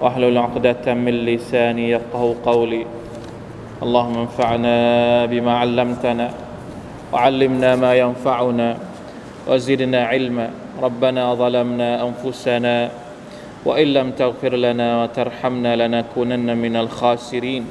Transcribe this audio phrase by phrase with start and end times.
[0.00, 2.86] واحلل عقدة من لساني يفقه قولي
[3.82, 4.76] اللهم انفعنا
[5.26, 6.30] بما علمتنا
[7.12, 8.76] وعلمنا ما ينفعنا
[9.48, 10.50] وزدنا علما
[10.82, 12.90] ربنا ظلمنا أنفسنا
[13.64, 17.66] وإن لم تغفر لنا وترحمنا لنكونن من الخاسرين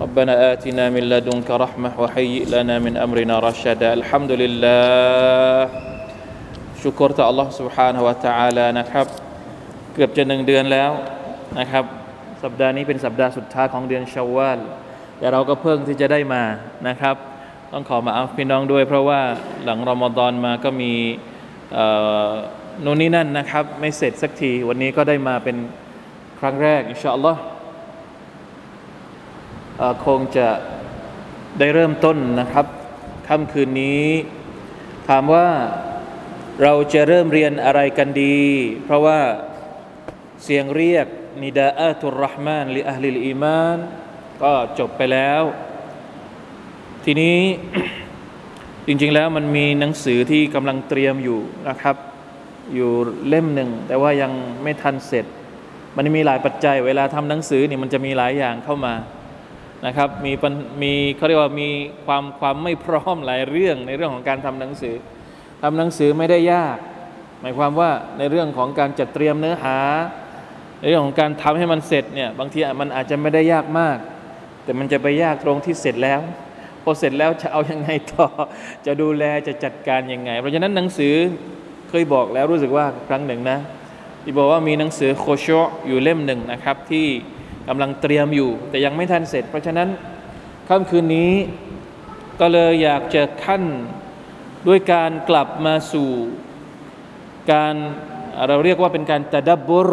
[0.00, 5.68] ربنا آتنا من لدنك رحمة وهيئ لنا من أمرنا رشدا الحمد لله
[6.82, 9.06] ชุกรต่อ Allah سبحانه และ تعالى นะครับ
[9.94, 10.90] เกือบจะหนึ่งเดือนแล้ว
[11.59, 11.85] นะครับ
[12.43, 14.59] สัปดาห์นี้เป็นสัปดาห์สุดท้ายของเดือนชาวาล
[15.17, 16.43] แต่เราก็เพิ่งที่จะได้มา
[16.87, 17.15] นะครับ
[17.71, 19.21] ต้องขอมาอัฟพี่น้องด้วย เพราะว่า
[19.63, 20.91] หลังรอมฎอนมาก็มี
[22.83, 25.57] นู่นนี่นั่นนะครับ ไม่เสร็จสักที วันนี้ก็ได้มาเป็น
[26.39, 27.41] ครั้งแรกอินชาอัลลอฮ์
[30.05, 30.47] คงจะ
[31.59, 32.65] ได้เริ่มต้นนะครับ
[33.27, 34.07] ค่ำคืนนี้
[35.09, 35.47] ถามว่า
[36.63, 38.39] เราจะเริ่มเรียนอะไรกันดี
[38.83, 39.19] เพราะว่า
[40.43, 41.07] เสียงเรียก
[41.41, 43.77] นิดาอัตุรห์มานลิอัลลิลอีมาน
[44.43, 45.41] ก็จบไปแล้ว
[47.05, 47.37] ทีนี้
[48.87, 51.39] จริงๆแล้วมันมีหนังสือที่กำลังเตรียมอยู่
[51.69, 51.95] นะครับ
[52.75, 52.91] อยู่
[53.27, 54.31] เล่มหนึ่ง แต่ว่ายัง
[54.63, 55.25] ไม่ทันเสร็จ
[55.95, 58.93] มันมีหลายปัจจัย เวลาทำหนังสือนี่มันจะมีหลายอย่างเข้ามา
[59.85, 60.31] นะครับมี
[60.81, 61.69] มีเขาเรียกว่ามี
[62.05, 64.95] ความความไม่พร้อมหลายเรื่องในเรื่องของการทำหนังสือ
[65.61, 66.77] ทำหนังสือไม่ได้ยาก
[67.41, 69.77] หมายความว่าในเรื่องของการจัดเตรียมเนื้อหา
[70.89, 73.97] เรื่องของการทำให้มันเสร็จเนี่ยบางทีมันอาจจะไม่ได้ยากมาก
[74.63, 76.19] แต่มันจะไปยากตรงที่เสร็จแล้ว
[76.83, 78.27] พอเสร็จแล้วจะเอายังไงต่อ
[78.85, 81.13] จะดูแลจะจัดการยังไง เพราะฉะนั้นหนังสือ
[81.89, 83.59] เคยบอกแล้วรู้สึกว่าครั้งหนึ่งนะ
[84.23, 85.47] ที่บอกว่ามีหนังสือโคช
[85.87, 87.05] อยู่เล่มหนึ่งนะครับ ที่
[87.67, 89.89] กำลังเตรียมอยู่ แต่ยังไม่ทันเสร็จ เพราะฉะนั้น
[90.67, 91.31] ค่ำคืนนี้
[92.39, 93.63] ก็เลยอยากจะขั้น
[94.67, 96.09] ด้วยการกลับมาสู่
[97.51, 97.75] การ
[98.47, 99.91] เราเรียกว่าเป็นการตะดับบุร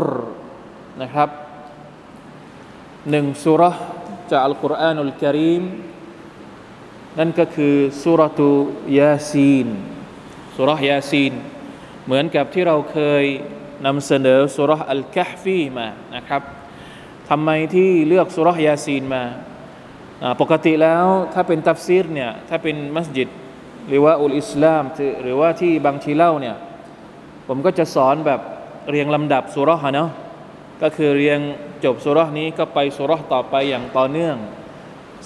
[1.03, 1.31] นะครับ
[3.11, 3.63] หนึ่งสุร
[4.31, 5.63] จากอัลกุรอานุลกิริม
[7.19, 8.51] นั่นก็คือสุรตุ
[8.99, 9.69] ยาซีน
[10.57, 11.33] สุรยาซีน
[12.05, 13.25] เหมือนกับที่เราเคย
[13.87, 16.43] นำเสนอซูเราะฮ์อัลกะฮ์ฟีมานะครับ
[17.29, 19.23] ทำไมที่เลือกซูเราะฮ์ยาซีนมา
[20.41, 23.29] ปกติแล้วถ้าเป็นตัฟซีรเนี่ยถ้าเป็นมัสยิด
[23.89, 24.85] หรือว่าอุลอิสลาม
[25.23, 26.57] หรือว่าที่บางทีเล่าเนี่ย
[27.49, 28.41] ผมก็จะสอนแบบ
[28.91, 30.11] เรียงลำดับซูเราะฮ์เนาะ
[30.83, 31.41] ก็คือเรียง
[31.85, 34.37] จบซูเราะฮ์นี้ก็ไปซูเราะฮ์ต่อไปอย่างต่อเนื่อง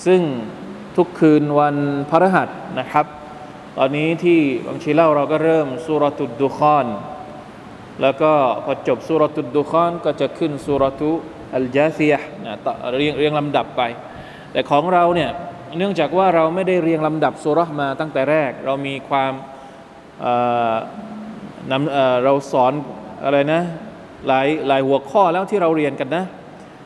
[0.06, 0.20] ซึ่ง
[0.97, 1.76] ทุกคืนวัน
[2.10, 2.48] พระรหัส
[2.78, 3.06] นะครับ
[3.78, 6.87] ตอนนี้ที่บางทีเล่าเราก็เริ่มสุรตุดดุคอน
[8.03, 8.32] แล้วก็
[8.65, 11.10] พอจบสุรตุดดุคอนก็จะขึ้นสุรตุ
[11.54, 12.15] อัลจาซีย
[12.47, 12.54] นะ
[12.97, 13.82] เรียงเรียงลำดับไป
[14.53, 15.31] แต่ของเราเนี่ย
[15.76, 19.32] เนื่องจากว่าเราไม่ได้เรียงลำดับสุรษมาตั้งแต่แรก เรามีความ
[20.21, 22.72] เเราสอน
[23.25, 23.62] อะไรนะ
[24.28, 26.24] หลายหลายหัวข้อแล้วที่เราเรียนกันนะ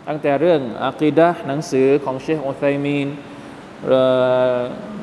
[0.08, 3.08] ตั้งแต่เรื่องอะกีดะหนังสือของเชคอุซัยมีน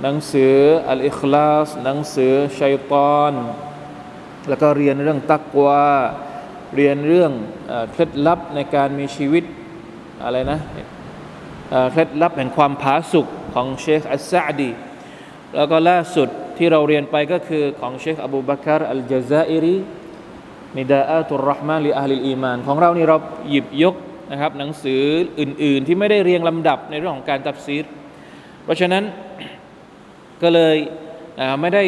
[0.04, 0.54] หนังสือ
[0.90, 3.34] อัลอิคลาสหนังสือชัยตอน
[4.50, 5.86] แล้วก็เรียนเรื่องตักวา
[6.76, 7.32] เรียนเรื่อง
[7.92, 9.44] เคล็ดลับในการมีชีวิต
[10.24, 10.60] อะไรนะ
[11.92, 14.72] เคล็ดลับแห่งความผาสุกของเชคอัสซาดี
[15.56, 19.76] แล้วก็ล่าสุดที่เราเรียนไปก็คือของเชคอบูบักรอัลจาซาอิรี
[20.78, 23.18] نداءات الرحمن لأهل الإيمان ของเรานี่เรา
[23.50, 23.96] หยิบยก
[24.32, 25.02] นะครับหนังสือ
[25.40, 27.86] อื่น ๆ ที่ไม่ได้เรียงลำดับในเรื่องของการตับซีร
[28.64, 29.04] เพราะฉะนั้น
[30.42, 30.76] ก็เลย
[31.62, 31.84] ไม่ได้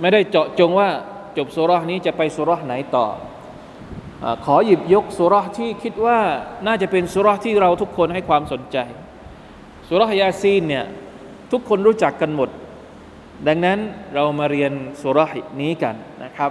[0.00, 0.88] ไม่ได้เจาะจงว่า
[1.36, 3.06] จบสุรษนี้จะไปสุรษไหนต่อ
[4.44, 6.18] ขอหยิบยกสุรษที่คิดว่า
[6.66, 8.78] น่าจะเป็นสุรษที่เราทุกคนให้ความสนใจ
[9.88, 10.84] สุรยาซีนเนี่ย
[11.52, 12.50] ทุกคนรู้จักกันหมด
[13.46, 13.78] ดังนั้น
[14.14, 15.18] เรามาเรียนสุร
[15.60, 15.94] นี้กัน
[16.24, 16.48] นะครั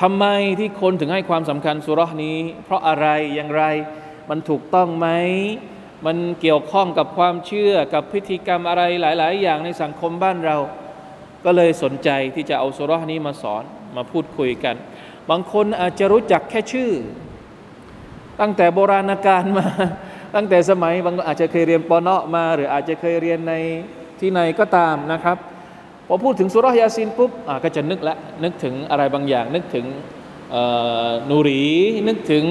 [0.00, 0.24] ทำไม
[0.58, 3.64] ที่คนถึงให้ความสำคัญสุรนี้ เพราะอะไรอย่างไร
[4.30, 5.08] มันถูกต้องไหม
[6.06, 10.56] มันเกี่ยวข้องกับความเชื่อกับพิธีกรรมอะไรหลาย ๆ อย่างในสังคมบ้านเรา
[11.44, 13.64] ก็เลยสนใจที่จะเอาสุรนี้มาสอน
[13.96, 14.76] มาพูดคุยกัน
[15.30, 16.90] บางคนอาจจะรู้จักแค่ชื่อ
[18.40, 19.66] ตั้งแต่โบราณกาลมา
[20.34, 23.54] ตั้งแต่สมัยบางอาจจะเคยเรียนปอนอมา หรืออาจจะเคยเรียนใน
[24.20, 25.36] ที่ไหนก็ตามนะครับ
[26.12, 27.30] พอพูดถึงสุรยาซินปุ๊บ
[27.64, 29.86] ก็จะนึกละนึกถึงอะไรบางอย่าง นึกถึง
[31.30, 31.64] นูรี
[32.08, 32.44] นึกถึง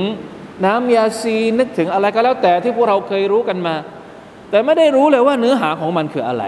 [0.65, 3.75] น้ำยาซีนึกถึงอะไรก็แล้วแต่ที่พวกเราเคยรู้กันมา
[4.49, 6.45] แต่ไม่ได้รู้เลยว่าเนื้อหาของมันคืออะไร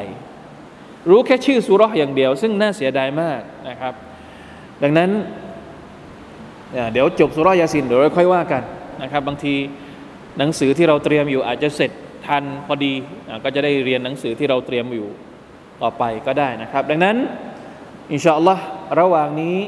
[1.10, 3.94] รู้แค่ชื่อสุรษอย่างเดียว ซึ่งน่าเสียดายมากนะครับ
[4.84, 5.10] ดังนั้น
[6.94, 8.64] เดี๋ยวจบสุรยาซินเดี๋ยวเราค่อยว่ากัน
[9.02, 9.56] นะครับบางที
[10.38, 11.92] หนังสือที่เราเตรียมอยู่อาจจะเสร็จ
[12.28, 12.94] ทันพอดี
[13.44, 15.08] ก็จะได้เรียนหนังสือที่เราเตรียมอยู่
[15.83, 17.17] ต่อไปก็ได้นะครับ ดังนั้น
[18.13, 18.65] อินชาอัลลอฮ์
[19.01, 19.59] ระหว่างนี้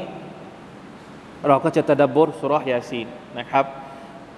[1.47, 3.07] เราก็จะตะดับบทสุรยาซีน
[3.39, 3.65] นะครับ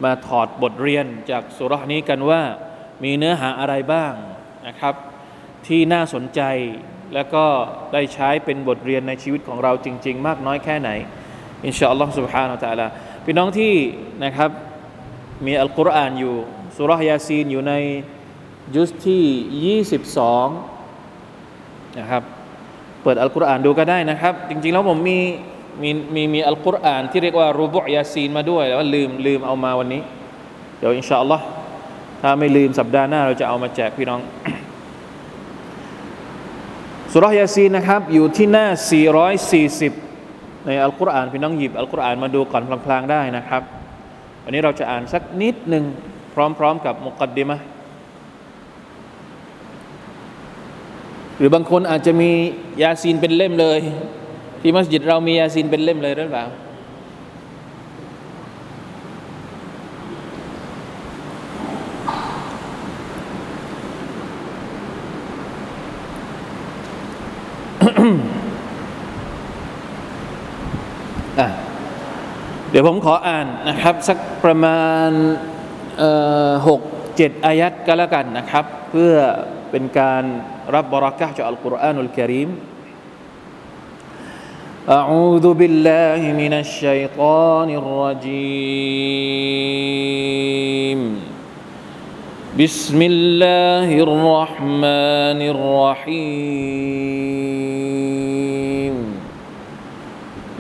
[0.04, 2.42] มาถอดบทเรียนจากสุรนี้กันว่า
[3.04, 4.14] มีเนื้อหาอะไรบ้าง
[4.68, 4.96] นะครับ
[5.68, 6.42] ที่น่าสนใจ
[7.14, 7.46] แล้วก็
[7.94, 10.90] ได้ใช้เป็นบทเรียนในชีวิตของเราจริง ๆ มากน้อยแค่ไหน
[11.66, 12.88] อินชาอัลลอฮ์ سبحانه และ تعالى
[13.26, 13.74] พี่น้องที่
[14.24, 14.50] นะครับ
[15.46, 16.36] มีอัลกุรอานอยู่
[16.78, 17.74] สุรยาซีนอยู่ใน
[18.76, 19.24] ยุสที่
[19.84, 20.75] 22
[21.99, 22.23] นะครับ
[23.03, 25.19] เปิดอัลกุรอานดูก็ได้นะครับ จริงๆแล้วผมมี
[25.83, 30.03] มีมีมีอัลกุรอานที่เรียกว่ารูบุยาซีนมาด้วยแต่ว่าลืมลืมเอามาวันนี้
[30.79, 31.45] เดี๋ยวอินชาอัลลอฮ์
[32.23, 34.21] ถ้าไม่ลืมสัปดาห์หน้าเราจะเอามาแจกพี่น้อง
[37.13, 38.67] ซูเราะฮ์ยาซีนนะครับอยู่ที่หน้า
[39.87, 43.63] 440 ในอัลกุรอานพี่น้องหยิบอัลกุรอานมาดูก่อนพลางๆได้นะครับ
[44.45, 45.85] วันนี้เราจะอ่านสักนิดหนึ่ง
[46.35, 47.57] พร้อมๆกับมุกัดดิมะ
[51.39, 52.31] หรือบางคนอาจจะมี
[52.83, 53.81] ยาซีนเป็นเล่มเลย
[54.61, 56.47] ที่มัสยิดเรามียาซีนเป็นเล่มเลยหรือเปล่า
[72.71, 75.11] เดี๋ยวผมขออ่านนะครับ สักประมาณ
[76.69, 76.81] หก
[77.17, 79.13] เจ็ดอายัดก็แล้วกันนะครับ เพื่อ
[79.71, 80.25] เป็นการ
[80.76, 82.52] รับบรักะจากอัลกุรอานุลกิริม
[84.90, 88.42] أعوذ بالله من الشيطان الرجيم
[92.60, 96.82] بسم الله الرحمن الرحيم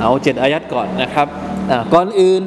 [0.00, 1.28] เอาเจ็ดอายัดก่อนนะครับ
[1.94, 2.42] ก่อนอื่น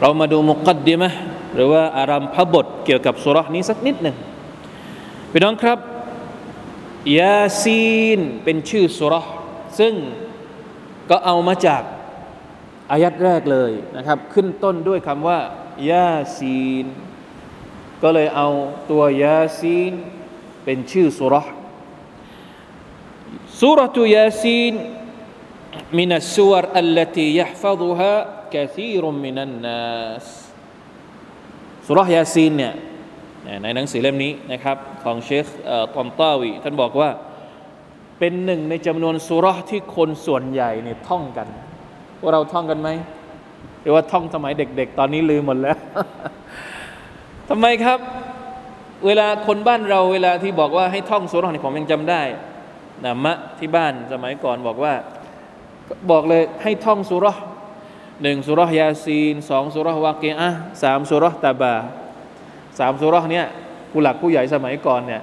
[0.00, 1.10] เรามาดูมุกัดดิมะ
[1.54, 4.16] หรือว่าอารัมพบทเกี่ยวกับสุรนี้สักนิดหนึ่ง
[5.30, 5.78] พี่น้องครับ
[7.18, 9.14] ยาซีนเป็นชื่อสุร
[9.78, 9.94] ซึ่ง
[11.10, 11.82] ก็เอามาจาก
[12.90, 15.38] อายัดแรกเลยนะครับ ขึ้นต้นด้วยคำว่า
[15.90, 16.86] ยาซีน
[18.02, 18.48] ก็เลยเอา
[18.90, 19.92] ตัวยาซีน
[20.64, 21.34] เป็นชื่อสุร
[23.60, 24.72] สุรตุยาซีน
[25.99, 28.13] من السور التي يحفظها
[28.53, 30.25] كثير من الناس
[31.87, 32.73] สุรยาซีนเนี่ย
[33.63, 35.45] ในหนังสือเล่มนี้นะครับของเชค
[35.95, 37.09] ตอมตาวีท่านบอกว่า
[38.19, 41.47] เป็นหนึ่งในจำนวนสุรที่คนส่วนใหญ่เนี่ยท่องกัน
[42.21, 42.89] ว่าเราท่องกันไหม
[43.81, 45.77] หรือว่าท่องสมัยเด็กๆ ตอนนี้ลืมหมดแล้ว
[47.49, 47.99] ทำไมครับ
[49.05, 52.21] เวลาคนบ้านเราเวลาที่บอกว่าให้ท่องสุรนี่ผมยังจำได้
[53.05, 54.93] นะมะที่บ้านสมัยก่อนบอกว่า
[56.10, 57.26] บอกเลยให้ท่องสุร
[58.22, 60.50] หนึ่งสุรยาซีนสองสุรวาเกอะ
[60.82, 61.74] สามสุรตาบา
[62.78, 63.46] สามสุรเนี้ย
[63.90, 65.22] ผู้หลักผู้ใหญ่สมัยก่อนเนี่ย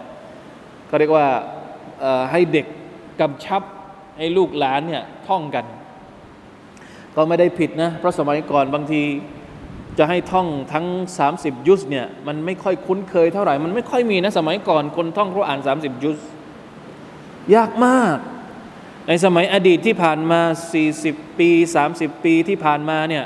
[0.88, 1.28] เขาเรียกว่า
[2.32, 2.66] ให้เด็ก
[3.20, 3.62] กำชับ
[4.18, 5.66] ให้ลูกหลานเนี่ยท่องกัน
[7.16, 9.02] ก็ไม่ได้ผิดนะเพราะสมัยก่อนบางที
[9.98, 10.86] จะให้ท่องทั้ง
[11.28, 16.18] 30 ยุสเนี่ยมันไม่ค่อยคุ้นเคยเท่าไหร่ มันไม่ค่อยมีนะสมัยก่อนคนท่องพรุอ่าน 30 ยุส
[17.56, 18.18] ยากมาก
[19.08, 20.42] ในสมัยอดีตที่ผ่านมา
[20.92, 21.50] 40 ปี
[21.88, 23.26] 30 ปีที่ผ่านมาเนี่ย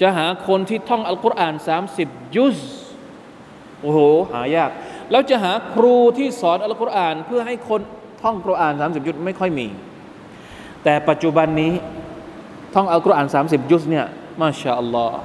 [0.00, 1.54] จะหาคนที่ท่องอัลกุรอาน
[1.94, 2.58] 30 ยุส
[3.80, 3.98] โอ้โห
[4.32, 4.70] หายาก
[5.10, 7.80] แล้วจะหาครูที่สอนอัลกุรอานเพื่อให้คน
[8.22, 9.68] ท่องกุรอาน 30 ยุดไม่ค่อยมี
[10.84, 11.72] แต่ปัจจุบันนี้
[12.74, 14.06] ท่องอัลกุรอาน 30 ยุดเนี่ย
[14.40, 15.18] มาชาอัลลอฮ์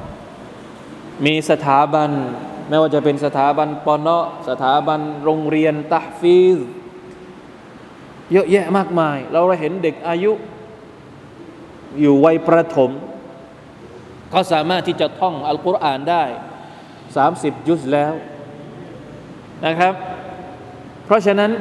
[1.26, 2.10] มีสถาบัน
[2.70, 6.58] ไม่ว่าจะเป็นสถาบันปอนอสถาบันโรงเรียนตะฟีซ
[8.32, 10.32] เยอะแยะมากมาย เราเห็นเด็กอายุ
[12.00, 12.92] อยู่วัยประถม
[14.32, 16.24] เขาสามารถที่จะท่องอัลกุรอานได้
[16.96, 18.14] 30 ยุสแล้ว
[19.66, 19.94] นะครับ
[21.06, 21.52] เพราะฉะนั้น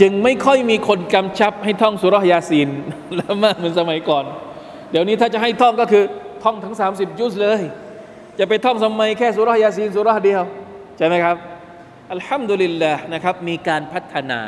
[0.00, 2.68] จึงไม่ค่อยมีคนกำชับให้ท่องสุรยาซีน
[3.16, 4.24] แล้วมากเหมือนสมัยก่อน
[4.90, 6.04] เดี๋ยวนี้ถ้าจะให้ท่องก็คือ
[6.44, 7.60] ท่องทั้ง 30 ยุสเลย
[8.38, 10.42] จะไปท่องสมัยแค่สุรยาซีนสุรเดียว
[10.98, 11.36] ใช่ไหมครับ
[12.12, 14.40] อัลฮัมดุลิลละนะครับมีการพัฒนา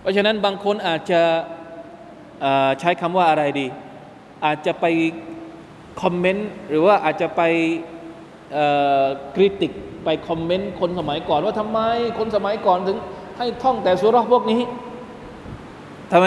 [0.00, 1.22] เพราะฉะนั้นบางคนอาจจะ
[2.80, 3.66] ใช้คำว่าอะไรดี
[4.44, 4.86] อาจจะไป
[6.02, 7.42] คอมเมนต์หรือว่าอาจจะไป
[9.34, 9.72] คริติก
[10.04, 11.80] ไปคอมเมนต์คนสมัยก่อนว่าทำไม
[12.18, 12.98] คนสมัยก่อนถึง
[13.38, 14.60] ให้ท่องแต่สุรพวกนี้
[16.12, 16.26] ทำไม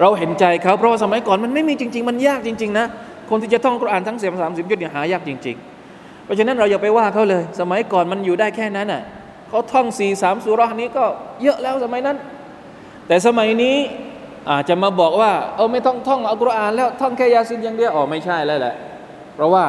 [0.00, 2.86] เราเห็นใจเขาเพราะว่าสมัยก่อนมันไม่มีจริง ๆ มันยากจริง ๆ นะ
[3.30, 5.56] คนที่จะท่องกุรอานทั้งเสียมสามสิบยุดเนี่ยหายากจริง
[5.90, 9.02] ๆ เพราะฉะนั้นเราอย่าไปว่าเขาเลย สมัยก่อนมันอยู่ได้แค่นั้นน่ะ
[9.48, 11.04] เขาท่องสี่สามสุรนี้ก็
[11.42, 12.16] เยอะแล้วสมัยนั้น
[13.06, 13.76] แต่สมัยนี้
[14.50, 18.74] อาจจะมาบอกว่า เออไม่ต้องท่องอัลกุรอานแล้วท่องแค่ยาซินอย่างเดียวอ๋อไม่ใช่แล้วแหละ
[19.34, 19.64] เพราะว่า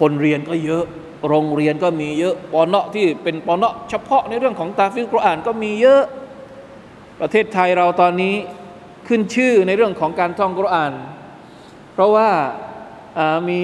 [0.00, 0.84] คนเรียนก็เยอะ
[1.28, 6.02] โรงเรียนก็มีเยอะปอนเนาะที่เป็นปอนเนาะเฉพาะในเรื่องของตาฟิลกุรอานก็มีเยอะ
[7.20, 8.34] ประเทศไทยเราตอนนี้
[9.08, 10.92] ขึ้นชื่อในเรื่องของการท่องกุรอาน
[11.92, 12.28] เพราะว่า
[13.48, 13.60] มี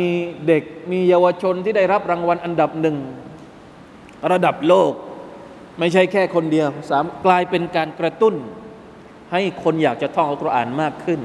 [0.46, 0.62] เด็ก
[0.92, 2.96] มีเยาวชนที่ได้รับรางวัลอันดับหนึ่ง
[4.32, 4.92] ระดับโลก
[5.78, 8.34] ไม่ใช่แค่คนเดียวสามกลายเป็นการกระตุ้น
[9.32, 11.20] ให้คนอยากจะท่องอัลกุรอานมากขึ้น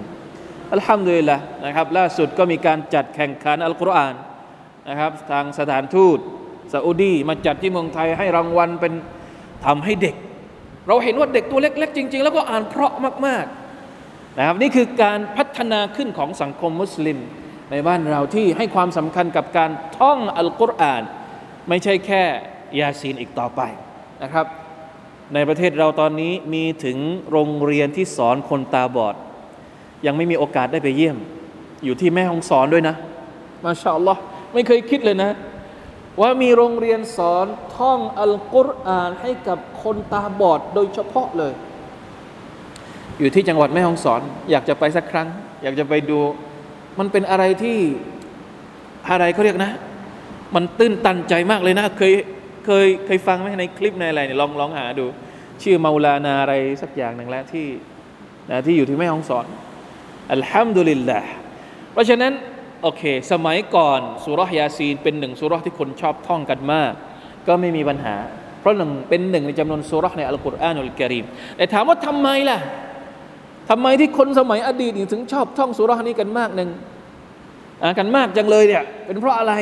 [0.74, 4.13] อัลฮัมดุลิลละนะครับ ล่าสุดก็มีการจัดแข่งขันอัลกุรอาน
[4.89, 6.20] นะครับ ทางสถานทูต
[6.74, 8.94] ซาอุดีมาจัดที่เมืองไทยให้รางวัลเป็น
[9.66, 10.16] ทำให้เด็ก
[10.88, 12.94] เราเห็นว่าเด็กตัวเล็ก ๆ จริง ๆ แล้วก็อ่านเพราะ
[13.25, 17.18] มากๆนะครับนี่คือการพัฒนาขึ้นของสังคมมุสลิม
[17.72, 21.04] ในบ้านเราที่ให้ความสำคัญกับการท่องอัลกุรอาน
[21.70, 22.24] ไม่ใช่แค่
[22.80, 23.62] ยาซีนอีกต่อไป
[24.24, 24.46] นะครับ
[25.34, 26.98] ในประเทศเราตอนนี้มีถึง
[27.32, 29.16] โรงเรียนที่สอนคนตาบอด
[30.06, 31.18] ยังไม่มีโอกาสได้ไปเยี่ยม
[31.84, 32.96] อยู่ที่แม่ห้องสอนด้วยนะ
[33.64, 34.22] มาชาอัลลอฮ์
[34.54, 35.32] ไม่เคยคิดเลยนะ
[36.22, 37.46] ว่ามีโรงเรียนสอน
[37.78, 41.54] ท่องอัลกุรอานให้กับคนตาบอดโดยเฉพาะเลย
[43.20, 44.22] อยู่ที่จังหวัดแม่ฮ่องสอน
[44.52, 45.28] อยากจะไปสักครั้ง
[45.64, 46.20] อยากจะไปดู
[47.00, 47.78] มันเป็นอะไรที่
[49.10, 49.72] อะไรเขาเรียกนะ
[50.56, 52.14] มันตื้นตันใจมากเลยนะ เคย
[52.68, 55.06] เคยเคยฟังไหมในคลิปในอะไรเนี่ยลองลองหาดู
[55.64, 57.68] ชื่อมาลานาอะไรสักอย่างหนึ่งแล้วที่
[58.50, 59.46] นะที่อยู่ที่แม่ห้องสอน
[60.34, 61.20] อัลฮัมดุลิลละ
[61.94, 62.34] เพราะฉะนั้น
[62.84, 66.94] โอเค สมัยก่อนสุรยาซีนเป็นหนึ่งสุรที่คนชอบท่องกันมาก
[67.48, 68.16] ก็ไม่มีปัญหา
[68.60, 71.26] เพราะหนึ่งเป็นหนึ่งในจำนวนสุรในอัลกุรอานอุลกิริม
[71.58, 72.60] แต่ถามว่าทำไมล่ะ
[73.70, 76.70] ทำไมที่คนสมัยอดีตถึงชอบท่องสุรนี้กันมากหนึ่ง
[78.00, 79.54] กันมากจังเลยเนี่ยเป็นเพราะอะไร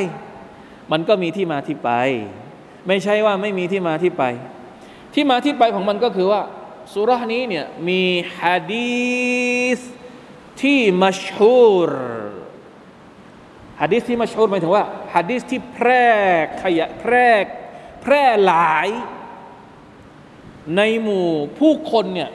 [0.92, 1.90] มันก็มีที่มาที่ไป
[2.86, 4.24] ไม่ใช่ว่าไม่มีที่มาที่ไป
[5.14, 6.42] ที่มาที่ไปของมันก็คือว่า
[6.92, 8.02] สุรานี้เนี่ยมี
[8.40, 9.80] ฮะดีษ
[10.62, 11.90] ที่มัชฮูร
[13.80, 16.06] ฮะดีษที่มัชฮูรหมายถึงว่าฮะดีษที่แพร่
[16.62, 17.28] ขยะแพร่
[18.02, 18.88] แพร่หลาย
[20.76, 21.28] ในหมู่
[21.58, 22.30] ผู้คนเนี่ย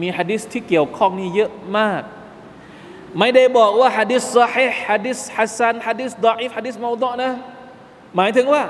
[0.00, 2.02] มีฮะดีษที่เกี่ยวข้องนี่เยอะมาก
[3.18, 7.30] ไม่ได้บอกว่าฮะดีษซอฮีฮะดีษฮัสซันฮะดีษดออิฟฮะดีษมาอุดะนะ
[8.16, 8.62] หมายถึงว่า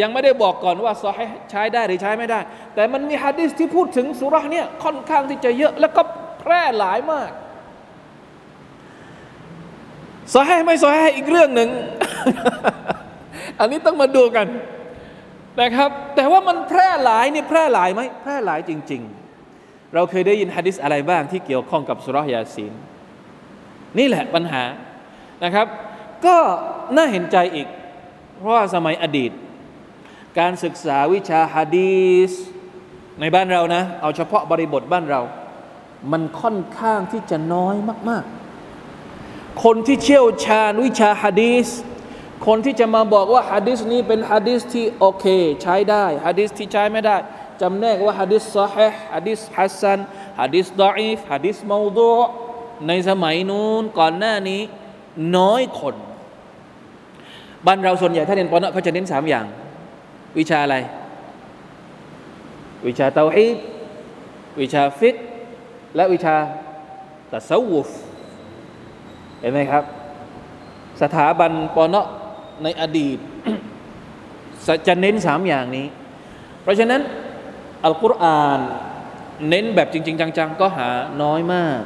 [0.00, 1.18] ยังไม่ได้บอกก่อนว่าซอฮ
[1.50, 2.40] ใช้ได้หรือใช้ไม่ได้
[2.74, 6.02] แต่มันมีฮะดิษที่พูดถึงสุราเนี่ยค่อนข้างที่จะเยอะแล้วก็
[6.40, 7.30] แพร่หลายมาก
[10.34, 11.68] ซอฮไม่ซอฮอีกเรื่องหนึ่ง
[13.58, 14.46] อันนี้ต้องมาดูกัน
[15.60, 19.02] นะครับ แต่ว่ามันแพร่หลายนี่แพร่หลายไหมแพร่หลายจริง
[19.46, 22.72] ๆ เราเคยได้ยินฮะดิษอะไรบ้างที่เกี่ยวข้องกับสุรยาซีน
[23.98, 24.62] นี่แหละปัญหา
[25.44, 25.66] นะครับ
[26.26, 26.36] ก็
[26.96, 27.68] น่าเห็นใจอีก
[28.36, 29.32] เพราะว่าสมัยอดีต
[30.38, 32.32] การศึกษาวิชาฮะดีส
[33.20, 35.20] ในบ้านเรานะ เอาเฉพาะบริบทบ้านเรา
[36.12, 37.76] มันค่อนข้างที่จะน้อย
[38.08, 38.24] มาก
[38.92, 41.68] ๆ คนที่เชี่ยวชาญวิชาฮะดีส
[42.46, 45.24] คนที่จะมาบอกว่าฮะดีสนี้เป็นฮะดีสที่โอเค
[45.62, 47.16] ใช้ได้ฮะดีสที่ใช้ไม่ได้
[47.60, 48.76] จำแนกว่าฮะดีสซอฮ
[49.14, 49.98] ฮะดีสฮัสซัน
[50.40, 52.10] ฮะดีสดออีฟฮะดีสมูดู
[52.88, 54.60] ในสมัยนู้นก่อนหน้านี้
[55.36, 55.94] น้อยคน
[57.66, 59.46] บ้านเราส่วนใหญ่ถ้าเรียนปอนเขาจะเน้นสามอย่าง
[60.38, 60.76] วิชาอะไร
[62.86, 63.56] วิชาเตาฮีด
[64.60, 65.16] วิชาฟิก
[65.96, 66.36] และวิชา
[67.32, 67.88] ตะเซาวุฟ
[69.40, 69.84] เห็นไหมครับ
[71.02, 71.96] สถาบันปอเนาะ
[72.62, 73.18] ในอดีต
[74.86, 75.86] จะเน้นสามอย่างนี้
[76.62, 77.00] เพราะฉะนั้น
[77.84, 78.60] อัลกุรอาน
[79.48, 80.88] เน้นแบบจริง ๆ จัง ๆ ก็หา
[81.22, 81.80] น้อยมาก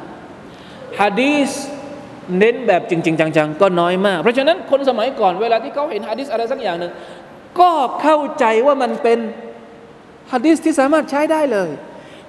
[0.99, 1.51] ฮะดีส
[2.39, 6.91] เน้นแบบจริง ๆ จัง ๆ ก็น้อยมาก เพราะฉะนั้นคนสมัยก่อนเวลาที่เขาเห็นฮะดีสอะไรสักอย่างหนึ่ง
[7.59, 7.71] ก็
[8.01, 9.19] เข้าใจว่ามันเป็น
[10.31, 11.69] ฮะดีสที่สามารถใช้ได้เลย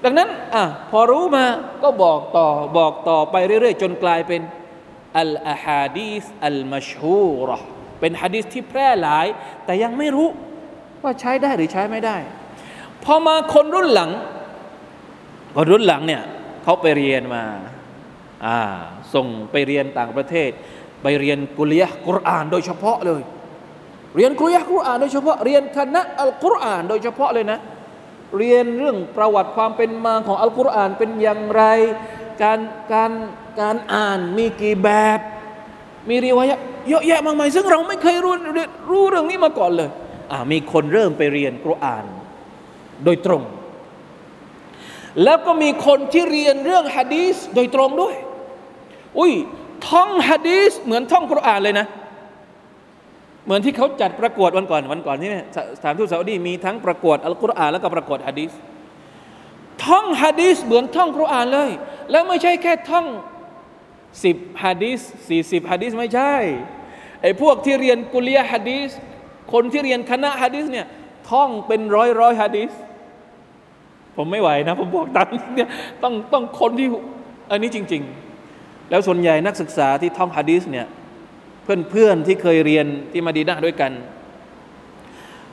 [0.04, 1.44] ดังนั้นอะพอรู้มา
[1.82, 4.40] ก็บอกต่อบอกต่อไปเรื่อยๆ จนกลายเป็น
[5.18, 7.58] อัลอาฮาดีสอัลมัชฮูรอ
[8.00, 9.26] เป็นฮะดีสที่แพร่หลาย
[9.64, 10.28] แต่ยังไม่รู้
[11.02, 12.16] ว่าใช้ได้หรือใช้ไม่ได้
[13.04, 14.10] พอมาคนรุ่นหลัง
[15.56, 16.22] คนรุ่นหลังเนี่ย
[16.62, 17.44] เขาไปเรียนมา
[18.46, 18.58] อ่า
[19.14, 20.50] ส่งไปเรียนต่างประเทศ
[21.02, 23.22] ไปเรียนกุลยะกุรอานโดยเฉพาะเลย
[24.16, 27.58] เรียนกุลยะกุรอานโดยเฉพาะเรียนคณะอัลกุรอานโดยเฉพาะเลยนะ
[28.38, 31.62] เรียนเรื่องประวัติความเป็นมาของอัลกุรอานเป็นอย่างไร
[32.42, 32.58] การ
[32.92, 33.12] การ
[33.60, 35.20] การอ่านมีกี่แบบ
[36.08, 38.34] มีรีวายะเยอะแยะมากมายซึ่งเราไม่เคยรู้
[38.90, 39.90] รู้เรื่องนี้มาก่อนเลย
[40.32, 42.04] อ่ามีคนเริ่มไปเรียนกุรอาน
[43.04, 43.42] โดยตรง
[45.24, 48.14] แล้วก็มีคนที่เรียนเรื่องฮะดีสโดยตรงด้วย
[49.18, 49.32] อุ้ย
[49.88, 55.46] ท่องฮะดีสเหมือนท่องกุรอานเลยนะเหมือนที่เขาจัดประกวดวันก่อนวันก่อนนี่เนี่ย
[55.78, 58.52] สถานทูตซาอุดีมีทั้งประกวดอัลกุรอานแล้วก็ประกวดฮะดีส
[59.84, 61.70] ท่องฮะดีสเหมือนท่องกุรอานเลย
[62.10, 63.06] แล้วไม่ใช่แค่ท่อง
[64.24, 66.32] สิบฮะดีสสี่สิบฮะดีสไม่ใช่
[67.22, 68.90] ไอ้พวกที่เรียนกุลียฮะดีส
[69.52, 70.86] คนที่เรียนคณะฮะดีสเนี่ย
[71.30, 72.70] ท่องเป็นร้อยร้อยฮะดีส
[74.16, 75.68] ผมไม่ไหวนะ ผมบอกตามเนี่ย
[76.02, 76.88] ต้องต้องคนที่
[77.50, 78.02] อันนี้จริง
[78.46, 80.86] ๆ แล้วส่วนใหญ่นักศึกษาที่ท่องฮะดีสเนี่ย
[81.90, 83.92] เพื่อนๆที่เคยเรียนที่มาดีนาด้วยกัน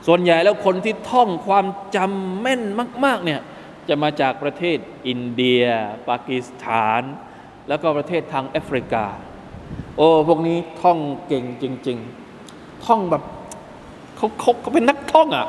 [0.06, 2.62] ส่วนใหญ่แล้วคนที่ท่องความจำแม่น
[3.04, 3.40] มากๆเนี่ย
[3.88, 5.64] จะมาจากประเทศอินเดีย
[6.08, 7.02] ปากีสถาน
[7.68, 9.04] แล้วก็ประเทศทางแอฟริกา
[9.96, 11.98] โอ้พวกนี้ท่องเก่งจริง
[12.40, 13.22] ๆ ท่องแบบ
[14.16, 15.46] เขาเขาเขาเป็นนักท่องอะ่ะ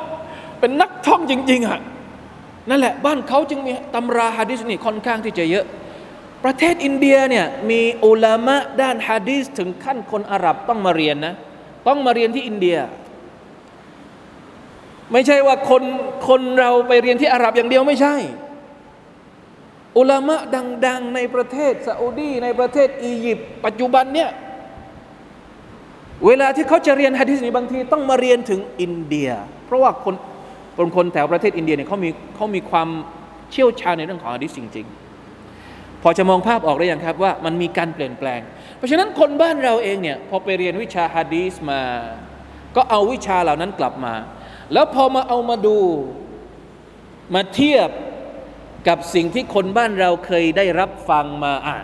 [0.60, 1.80] เป็นนักท่องจริง ๆอะ่ะ
[2.70, 5.64] นั่นแหละบ้านเขาจึงมีตำราฮะดิษนี่ค่อนข้างที่จะเยอะ
[6.44, 11.34] ประเทศอินเดียเนี่ยมีอุลามะด้านฮะดีษถึงขั้นคนอาหรับต้องมาเรียนนะ
[11.88, 12.78] ต้องมาเรียนที่อินเดีย
[15.12, 15.82] ไม่ใช่ว่าคน
[16.28, 18.16] คนเราไปเรียนที่อาหรับอย่างเดียวไม่ใช่
[19.98, 20.36] อุลามะ
[20.86, 24.30] ดัง ๆ ในประเทศซาอุดีในประเทศอียิปต์ปัจจุบันเนี่ย
[26.26, 29.30] เวลาที่เขาจะเรียนฮะดีษนี่บางทีต้องมาเรียนถึงอินเดีย
[29.66, 30.14] เพราะว่าคน
[30.96, 32.88] คนแถวประเทศอินเดียเนี่ยเขามีเขามีความ
[33.50, 35.07] เชี่ยวชาญในเรื่องของฮะดีษจริง ๆ
[36.02, 38.40] พอจะมองภาพออกได้ยังครับว่ามันมีการเปลี่ยนแปลง
[38.76, 41.82] เพราะฉะนั้นคนบ้านเราเองเนี่ยพอไปเรียนวิชาฮะดีษมา
[42.76, 44.14] ก็เอาวิชาเหล่านั้นกลับมา
[44.72, 45.78] แล้วพอมาเอามาดู
[47.34, 47.88] มาเทียบ
[48.88, 51.76] กับสิ่งที่คนบ้านเราเคยได้รับฟังมาอะ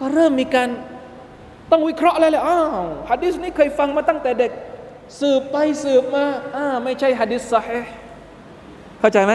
[0.00, 0.68] ก็เริ่มมีการ
[1.70, 4.52] ต้องวิเคราะห์อะไรเลยอ้าวฮะดิษนี้เคยฟังมาตั้งแต่เด็ก
[5.20, 6.24] สืบไปสืบมา
[6.56, 7.80] อ่าไม่ใช่ฮะดิษซอฮี
[9.00, 9.34] เข้าใจไหม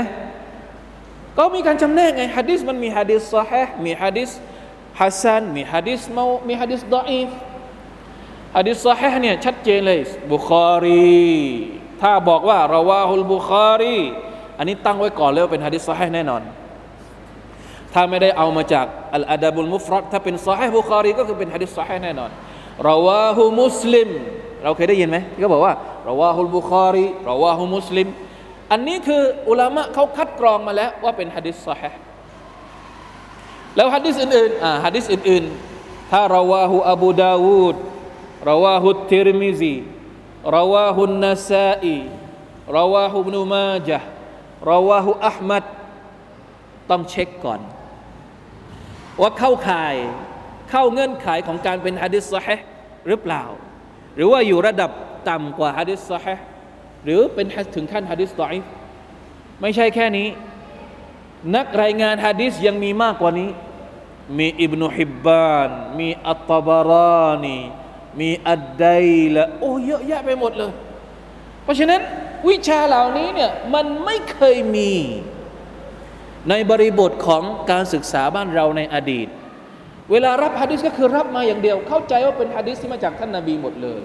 [1.37, 4.29] ก็มีการจำแนกไงฮะดิษมันมีฮะดิษซอฮีมีฮะดิษ
[4.99, 7.29] ฮัสซันมีฮะดิษเมาฎูอ์มีฮะดิษดออีฟ
[8.57, 9.99] ฮะดิษซอฮีเนี่ยชัดเจนเลย
[10.33, 11.27] บุคอรี
[12.01, 13.97] ถ้าบอกว่าرواه البخاري
[14.57, 16.41] อันนี้ตั้งไว้ก่อนเลยว่าเป็นฮะดิษซอฮีแน่นอน
[17.93, 22.29] ถ้าไม่ได้เอามาจากอัลอาดับุลมุฟรัดถ้าเป็นซอฮีบุคอรีก็คือเป็นฮะดิษซอฮีแน่นอน
[22.83, 24.09] رواه مسلم
[24.63, 25.73] เราเคยได้ยินไหมที่เขาบอกว่า
[26.05, 28.07] رواه البخاري رواه مسلم
[28.71, 31.91] อันนี้คืออุลามะเขาคัดกรองมาแล้วว่าเป็นฮะดิษซอฮี
[33.75, 37.75] แล้วฮะดิษอื่นๆอ่าฮะดิษอื่นๆ ถ้าเرواه أبو داود رواه
[38.49, 44.07] الترمذي رواه النسائي رواه ابن ماجه
[44.71, 45.63] ราวาฮุอัลมัด
[46.89, 47.61] ต้องเช็คก่อน
[49.21, 49.95] ว่าเข้าข่าย
[50.69, 52.57] เข้าเงื่อนไขของการเป็นฮะดิษซอฮี
[53.07, 53.43] หรือเปล่า
[54.15, 54.91] หรือว่าอยู่ระดับ
[55.29, 56.35] ต่ำกว่าฮะดิษซอฮี
[57.03, 58.65] หรือเป็นถึงขั้นฮะดิษดออีฟ
[59.61, 60.27] ไม่ใช่แค่นี้
[61.55, 63.49] นักรายงานฮะดิษยังมีมากกว่านี้
[64.37, 67.57] มีอิบนุฮิบบาน มีอัตตบารานี
[68.19, 68.85] มีอัดได
[69.35, 70.71] ละโอ้เยอะแยะไปหมดเลย
[71.63, 72.01] เพราะฉะนั้น
[72.49, 74.91] วิชาเหล่านี้เนี่ยมันไม่เคยมี
[76.49, 79.27] ในบริบทของการศึกษาบ้านเราในอดีต
[80.11, 84.01] เวลารับฮะดิษก็คือรับมาอย่างเดียว เข้าใจว่าเป็นฮะดิษที่มาจากท่านนาบีหมดเลย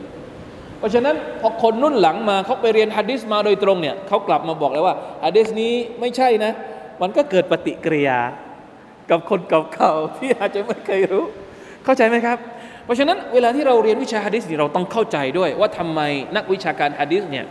[0.83, 6.53] เพราะฉะนั้นพอคนนุ่นหลังมาเขาไปเรียนฮะดิษมาโดยตรงเนี่ยเขากลับมาบอกเลยว่าฮะดิษนี้ไม่ใช่นะ
[7.03, 8.19] มันก็เกิดปฏิกิริยา
[9.11, 11.25] กับคนเก่าๆที่อาจจะไม่เคยรู้
[11.85, 12.39] เข้าใจไหมครับ
[12.85, 16.01] เพราะฉะนั้นเวลาที่เราเรียนวิชาฮะดิษนี่เราต้องเข้าใจด้วย ว่าทำไม
[16.37, 17.47] นักวิชาการฮะดิษเนี่ย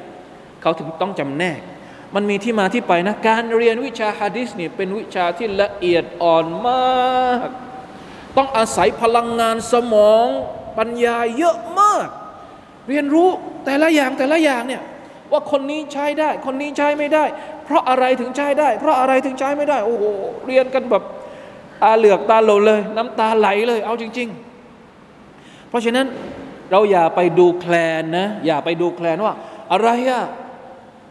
[0.62, 1.60] เขาถึงต้องจำแนก
[2.16, 7.48] มันมีที่มาที่ไปนะการเรียนวิชาฮะดิษเนี่ยเป็นวิชาที่ละเอียดอ่อนมาก
[8.38, 10.28] ต้องอาศัยพลังงานสมอง
[10.78, 12.08] ปัญญาเยอะมาก
[12.92, 13.28] เรียนรู้
[13.66, 14.82] แต่ละอย่างแต่ละอย่างเนี่ย
[15.32, 17.26] ว่าคนนี้ใช้ได้ คนนี้ใช้ไม่ได้
[17.66, 20.04] เพราะอะไรถึงใช้ได้ เพราะอะไรถึงใช้ไม่ได้ โอ้โห
[20.48, 21.04] เรียนกันแบบ
[21.84, 24.30] ตาเหลือกตาโหลเลย น้ำตาไหลเลย เอาจริง
[24.98, 26.06] ๆ เพราะฉะนั้น
[26.72, 29.34] เราอย่าไปดูแคลนนะ อย่าไปดูแคลนว่า
[29.72, 30.22] อะไรอะ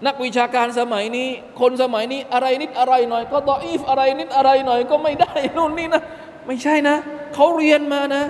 [0.07, 1.29] นักวิชาการสมัยนี้
[1.61, 6.03] คนสมัยนี้อะไรนิดอะไรหน่อย ก็ดออีฟอะไรนิดอะไรหน่อยก็ไม่ได้นู่นนี่นะ
[6.47, 6.97] ไม่ใช่นะ
[7.35, 8.25] เขาเรียนมานะ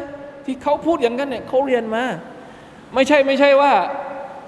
[0.45, 2.05] ที่เขาพูดอย่างนั้นเนี่ยเขาเรียนมา
[2.95, 3.73] ไม่ใช่ไม่ใช่ว่า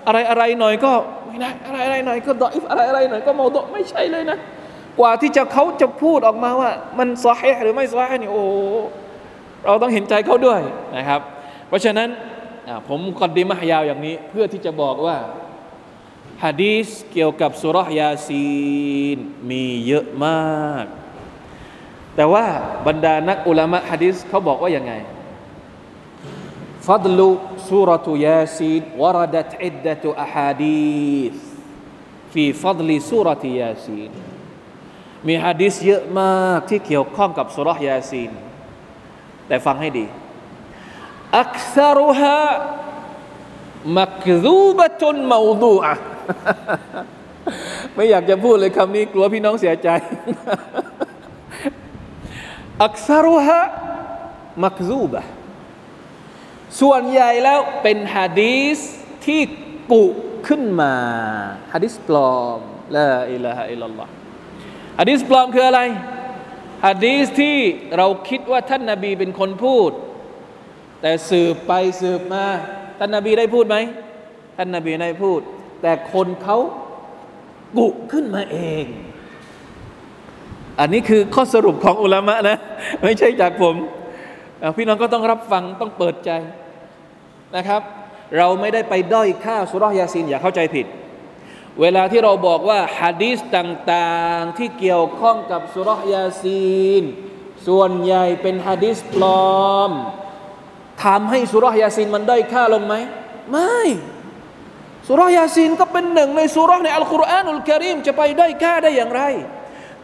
[0.07, 0.93] อะไรอะไรหน่อยก็
[1.27, 4.39] ไม่ได้อะไรอะไรหน่อยก็ดออีฟอะไรอะไรหน่อยก็โมโตไม่ใช่เลยนะ
[5.01, 8.43] กว่าที่จะเขาจะพูดออกมาว่า มันซอฮีหรือไม่ซอฮีนี่โอ้
[9.65, 10.61] เราต้องเห็นใจเขาด้วย
[10.97, 11.21] นะครับ
[11.69, 12.09] เพราะฉะนั้น
[12.89, 15.17] ผมกอดีมายาวอย่างนี้ เพื่อที่จะบอกว่า
[16.45, 18.47] ฮะดีสเกี่ยวกับสุรยาซี
[19.17, 19.19] น
[19.51, 20.85] มีเยอะมาก
[22.17, 22.45] แต่ว่า
[22.87, 24.93] บรรดานักอุลามะฮะดีสเขาบอกว่าอยังไง
[26.88, 27.20] فضل
[27.70, 31.36] سورة ياسين وردت عدة أحاديث
[32.34, 34.12] في فضل سورة ياسين
[35.28, 38.32] มีฮะดิษเยอะมากที่เกี่ยวข้องกับสุรยาซีน
[39.48, 40.06] แต่ฟังให้ดี
[41.40, 42.40] อักษรุฮะ
[43.98, 45.94] มักซูบะตุนมาดูอะ
[47.96, 49.90] ไม่อยากจะพูดเลยคำนี้กลัวพี่น้องเสียใจ
[52.84, 53.60] อักษรุฮะ
[54.64, 55.22] มักซูบะ
[56.81, 58.79] ส่วนใหญ่แล้วเป็นฮะดีส
[59.27, 59.41] ที่
[59.93, 60.05] กุ
[60.49, 60.95] ขึ้นมา
[61.73, 62.59] ฮะดิษปลอม
[62.97, 64.09] ละอิละฮะอิลลอฮ
[65.01, 65.81] ฮะดีษปลอมคืออะไร
[66.87, 67.57] ฮะดีษที่
[67.97, 69.91] เราคิดว่าท่านนาบีเป็นคนพูด
[71.01, 72.47] แต่สืบไปสืบมา
[72.99, 73.77] ท่านนาบีได้พูดไหม
[74.57, 75.41] ท่านนาบีได้พูด
[75.83, 76.59] แต่คนเขา
[77.79, 78.87] กุขึ้นมาเอง
[80.81, 82.59] อันนี้คือข้อสรุปของอุลามะนะ
[83.03, 83.75] ไม่ใช่จากผม
[84.77, 86.31] พี่น้องก็ต้องรับฟังต้องเปิดใจ
[87.57, 87.83] นะครับ
[88.37, 90.87] เราไม่ได้ไปด้อยค่าสุรยาซีนอย่าเข้าใจผิด
[91.81, 97.03] เวลาที่เราบอกว่าฮะดีสต่างๆที่เกี่ยวข้องกับสุรยาซีน
[97.67, 99.25] ส่วนใหญ่เป็นฮะดีสปล
[99.61, 99.91] อม
[101.05, 102.95] ทำให้สุรยาซีนมันได้ค่าลงไหม
[103.51, 103.81] ไม่
[105.09, 109.23] สุรยาซีนก็เป็นหนึ่งในสุรในอัลกุรอานอุลกิริมจะไปได้ค่าได้อย่างไร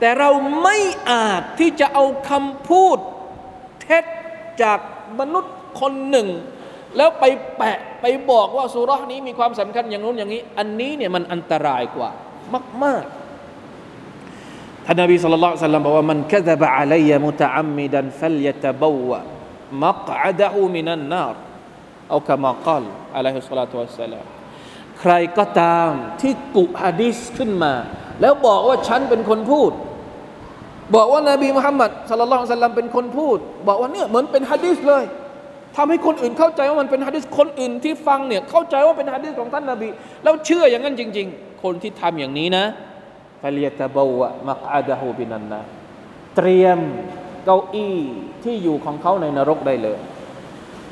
[0.00, 0.30] แต่เรา
[0.62, 0.78] ไม่
[1.10, 2.98] อาจที่จะเอาคำพูด
[3.82, 4.04] เท็จ
[4.62, 4.78] จาก
[5.20, 6.28] มนุษย์คนหนึ่ง
[6.98, 7.24] แล้วไป
[7.56, 12.10] แปะไปบอกว่าสุรานี้มีความสำคัญอย่างนู้นอย่างนี้ อันนี้เนี่ยมันอันตรายกว่า
[12.84, 19.18] มากๆท่านนบีสุลต่านสัลลัมบอกว่ามันกะดบะอะลัยมุตะอัมมิดันฟัลยะตะบวะ
[19.84, 21.34] มักอะดะฮูมินันนาร
[22.10, 22.84] เอาคำมากล่าว
[23.16, 24.26] อะลัยฮิสสลาตุวัสสลาม
[25.00, 27.72] ใครก็ตามที่กุฮะดิษขึ้นมา
[28.20, 29.72] แล้วบอกว่าฉันเป็นคนพูด
[30.94, 35.04] บอกว่านบีมุฮัมมัดสุลลัลสัลลัมเป็นคนพูด บอกว่าเนี่ยเหมือนเป็นฮะดิษเลย
[35.78, 39.88] ทำให้คนอื่นเข้าใจว่ามันเป็นฮะดิษคนอื่นที่ฟังเนี่ยเข้าใจว่าเป็นฮะดิษของท่านนาบี
[40.24, 42.64] แล้วเชื่ออย่างนั้นจริง ๆ คนที่ทำอย่างนี้นะ
[43.42, 45.60] ฟาลียตะบวะมักอาดะฮูบินันนะ
[46.36, 46.78] เตรียม
[47.44, 47.98] เก้าอี้
[48.44, 49.98] ที่อยู่ของเขาในนรกได้เลย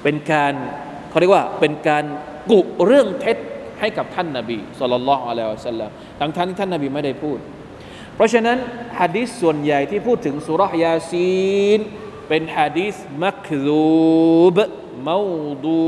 [0.03, 0.53] เป็นการ
[1.09, 2.05] เขาเรียกว่าเป็นการ
[2.51, 3.39] กุเรื่องเท็จ
[3.81, 7.39] ให้กับท่านนาบีสุลต่านละอัลลอฮฺสัลลัมทั้งท่านที่ท่านนาบีไม่ได้พูด
[8.15, 8.59] เพราะฉะนั้น
[9.01, 11.31] ฮะดิษส่วนใหญ่ที่พูดถึงสุรยาซี
[11.79, 11.81] น
[12.29, 13.85] เป็นฮะดีษมักซู
[14.55, 14.57] บ
[15.07, 15.19] มา
[15.65, 15.81] ดู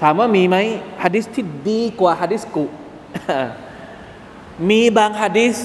[0.00, 0.56] ถามว่ามีไหม
[1.02, 2.64] ฮะดิษที่ดีกว่าฮะดิษกุ
[4.70, 5.56] มีบางฮะดิษ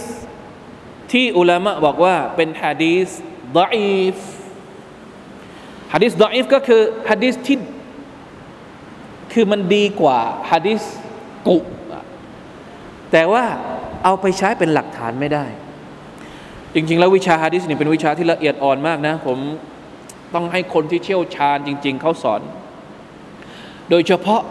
[1.12, 3.08] ที่อุลามะบอกว่าเป็นฮะดีษ
[3.58, 4.16] ดออีฟ
[5.94, 7.58] ฮะดิษดออีฟก็คือฮะดิษที่
[9.34, 10.20] คือมันดีกว่า
[10.52, 10.82] ฮะดิษ
[11.48, 11.58] กุ
[13.12, 13.44] แต่ว่า
[14.04, 15.46] เอาไปใช้เป็นหลักฐานไม่ได้
[16.76, 19.38] จริง ๆ แล้ววิชาฮะดิษนี่เป็นวิชาที่ละเอียดอ่อนมากนะ ผม
[20.34, 22.42] ต้องให้คนที่เชี่ยวชาญจริง ๆ เขาสอน
[23.90, 24.42] โดยเฉพาะ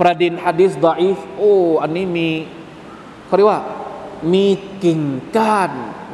[0.00, 2.28] ประเด็นฮะดิษดาอิฟโอ้อันนี้มี
[3.26, 3.62] เขาเรียกว่า
[4.32, 4.46] มี
[4.84, 5.00] กิ่ง
[5.36, 5.70] ก้าน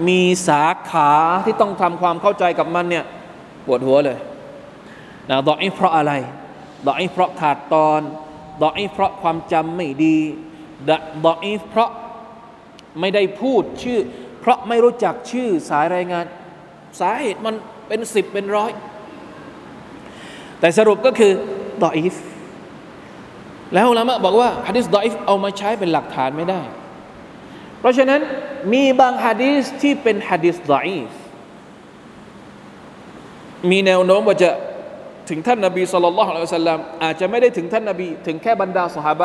[0.09, 1.11] มีสาขา
[1.47, 3.05] ที่ต้องทำความเข้าใจกับมันเนี่ย
[3.67, 4.19] ปวดหัวเลย
[5.31, 6.13] นะดออิฟเพราะอะไร
[6.89, 8.01] ดออิฟเพราะขาดตอน
[8.63, 10.19] ดออิฟเพราะความจำไม่ดี
[11.27, 11.91] ดออิฟเพราะ
[13.01, 14.01] ไม่ได้พูดชื่อ
[14.41, 16.25] เพราะไม่รู้จักชื่อสายรายงาน
[17.01, 17.55] สาเหตุมัน
[17.89, 18.71] เป็นสิบเป็นร้อย
[20.61, 21.33] แต่สรุปก็คือ
[21.85, 22.15] ดออิฟ
[23.75, 26.61] แล้วละมะบอกว่าฮะดิษดออิฟเอามาใช้เป็นหลักฐานไม่ได้
[27.81, 28.21] เพราะฉะนั้น
[28.73, 31.11] มีบางฮะดีษที่เป็นฮะดิษดออิฟ
[33.71, 34.51] มีแนวโน้มว่าจะ
[35.29, 36.35] ถึงท่านนบีสุลต่านละฮ์อัล
[36.69, 39.23] ลอฮอาจจะไม่ได้ถึงท่านนบี ถึงแค่บรรดาสหาย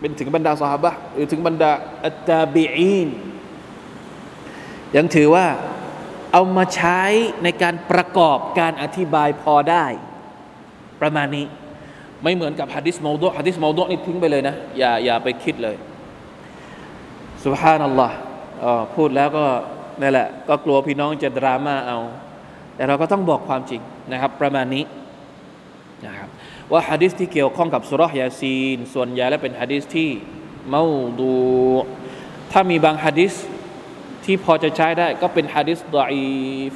[0.00, 1.70] เป็นถึงบรรดาสหายหรือถึงบรรดา
[2.04, 3.08] อัตตาบีอีน
[4.96, 5.46] ยังถือว่า
[6.32, 7.00] เอามาใช้
[7.44, 9.86] ในการประกอบการอธิบายพอได้
[11.00, 11.46] ประมาณนี้
[12.22, 15.76] ไม่เหมือนกับฮะดิษมอดุฮะดิษมอดุนี่ทิ้งไปเลยนะ อย่าอย่าไปคิดเลย
[17.44, 18.16] สุบฮานัลลอฮ์
[18.94, 19.44] พูดแล้วก็
[20.00, 21.98] นั่นแหละ ก็กลัวพี่น้องจะดราม่าเอา
[22.74, 23.80] แต่เราก็ต้องบอกความจริง
[24.12, 24.84] นะครับ ประมาณนี้
[26.06, 26.28] นะครับ
[26.72, 30.10] ว่าฮะดิษที่เกี่ยวข้องกับสุรษยาซีน ส่วนใหญ่แล้วเป็นฮะดิษที่
[30.68, 30.84] เมา
[31.20, 31.32] ดู
[32.52, 33.32] ถ้ามีบางฮะดิษ
[34.24, 36.26] ที่พอจะใช้ได้ก็เป็นฮะดิษดออี
[36.70, 36.72] ฟ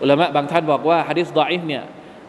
[0.00, 1.84] อุลามะบางท่านบอกว่าฮะดิษดออีฟเนี่ย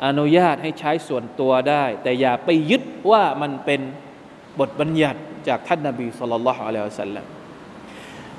[0.06, 3.82] อนุญาตให้ใช้ส่วนตัวได้ แต่อย่าไปยึดว่ามันเป็น
[4.60, 7.26] บทบัญญัติจากท่านนาบีสุลต่านละฮ์อะลัยฮิสัลลัม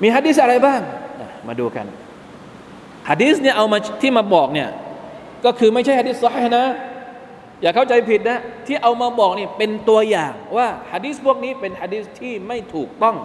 [0.01, 0.81] มีฮะดิษอะไรบ้าง
[1.47, 1.85] มาดูกัน
[3.09, 4.69] ฮะดิษเนี่ยเอามาที่มาบอกเนี่ย
[5.45, 6.63] ก็คือไม่ใช่ฮะดิษซอฮีนะ
[7.61, 13.15] อย่าเข้าใจผิดนะ ที่เอามาบอกนี่เป็นตัวอย่างว่าฮะดิษพวกนี้เป็นฮะดิษที่ไม่ถูกต้อง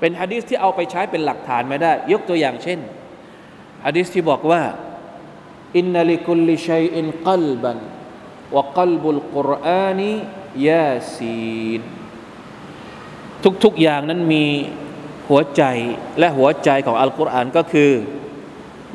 [0.00, 2.78] เป็นฮะดิษที่เอาไปใช้เป็นหลักฐานไม่ได้ ยกตัวอย่างเช่น
[3.86, 4.62] ฮะดิษที่บอกว่า
[5.76, 7.78] อินนัลิคุลิชัยอินกัลบัน
[8.56, 10.10] วกัลบุลกุรอานี
[10.68, 11.80] ยาซีน
[13.64, 14.44] ทุกๆอย่างนั้นมี
[15.28, 15.62] หัวใจ
[16.18, 17.90] และหัวใจของอัลกุรอานก็คือ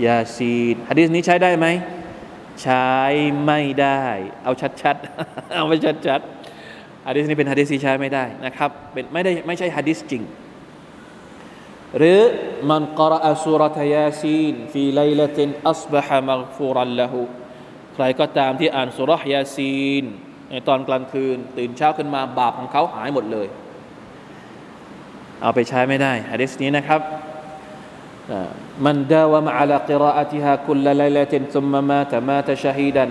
[0.06, 1.68] ยาซีนฮะดิษนี้ใช้ได้ไหม
[2.62, 2.88] ใช้
[3.46, 4.04] ไม่ได้
[4.44, 5.74] เอาชัดๆ เอาไป
[6.08, 10.24] ชัดๆฮะดิษนี้เป็นฮะดิษที่ใช้ไม่ได้นะครับเป็นไม่ได้ไม่ใช่ฮะดิษจริง
[11.98, 12.20] หรือ
[12.70, 17.22] من قرأ سورة يس في ليلة أصبح مغفورا له
[17.94, 20.04] ใครก็ตามที่อ่านสุรยาซีน
[20.50, 23.48] ในตอนกลางคืน ตื่นเช้าขึ้นมาบาปของเขาหายหมดเลย
[25.42, 27.02] เอาไปใช้ไม่ได้ฮะดิษนี้นะครับ
[28.86, 33.10] من داوم على قراءتها كل ليلة ثم مات مات شهيدا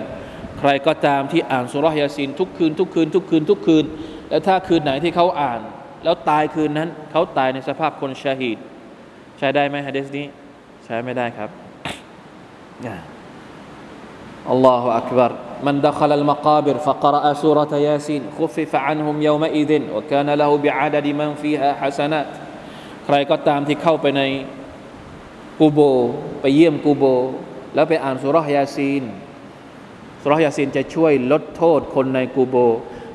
[0.59, 3.85] ใครก็ตามที่อ่านสุรยาซีนทุกคืนทุกคืนทุกคืนทุกคืน
[4.29, 5.61] แล้วถ้าคืนไหนที่เขาอ่าน
[6.03, 8.57] แล้วตายคืนนั้น เขาตายในสภาพคนชาฮีด
[9.42, 10.26] ช้ได้ไหมฮะดิษนี้
[10.84, 11.50] ใช้ไม่ได้ครับ
[14.50, 15.32] อัลลอฮฺอักบาร
[15.66, 22.28] من دخل المقابر فقرأ سورة ياسين خفف عنهم يومئذ وكان له بعدد من فيها حسنات
[23.04, 24.22] ใครก็ตามที่เข้าไปใน
[25.60, 25.80] กูโบ
[26.40, 27.04] ไปเยี่ยมกูโบ
[27.74, 29.02] แล้วไปอ่านสุรยาซีน
[30.22, 32.56] สุรยาซีนจะช่วยลดโทษคนในกูโบ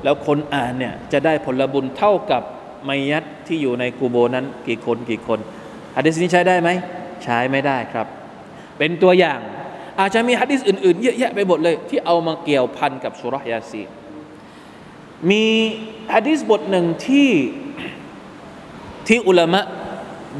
[0.04, 2.42] แล้วคนอ่านเนี่ยจะได้ผลบุญเท่ากับ
[2.84, 5.38] ไมยัดที่อยู่ในกูโบนั้นกี่คนกี่คน
[5.97, 6.69] ฮะดิษนี้ใช้ได้ไหม
[7.23, 8.07] ใช้ไม่ได้ครับ
[8.77, 9.39] เป็นตัวอย่าง
[9.99, 13.81] อาจจะมีฮะดิษอื่นๆ เยอะแยะไปหมดเลย ที่เอามาเกี่ยวพันกับสุรยาซี
[15.29, 15.45] มี
[16.13, 17.29] ฮะดิษบทหนึ่งที่
[19.07, 19.61] ที่อุลามะ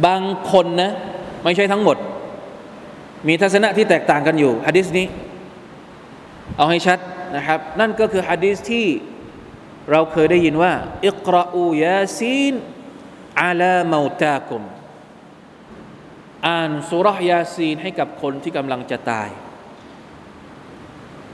[0.06, 0.92] บางคนนะ
[1.44, 1.98] ไม่ใช่ทั้งหมด
[3.28, 5.08] มีทัศนะที่แตกต่างกันอยู่ฮะดิษนี้
[6.58, 7.00] เอาให้ชัด
[7.36, 8.86] นะครับ นั่นก็คือฮะดิษที่
[9.92, 10.74] เราเคยได้ยินว่า
[11.08, 12.54] อิกราอูยาซีน
[13.42, 14.64] อาลาเมาตากุม
[16.48, 19.30] อ่านสุรยาซีนให้กับคนที่กำลังจะตาย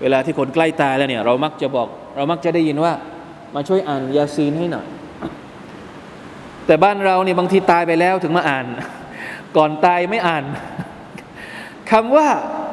[0.01, 2.93] เวลาที่คนใกล้ตายแล้วเนี่ยเรามักจะบอก เรามักจะได้ยินว่า
[3.55, 4.87] มาช่วยอ่านยาซีนให้หน่อย
[6.65, 8.65] แต่บ้านเราเนี่ยบางทีตายไปแล้วถึงมาอ่าน
[9.57, 10.43] ก่อนตายไม่อ่าน
[11.91, 12.27] คำว่า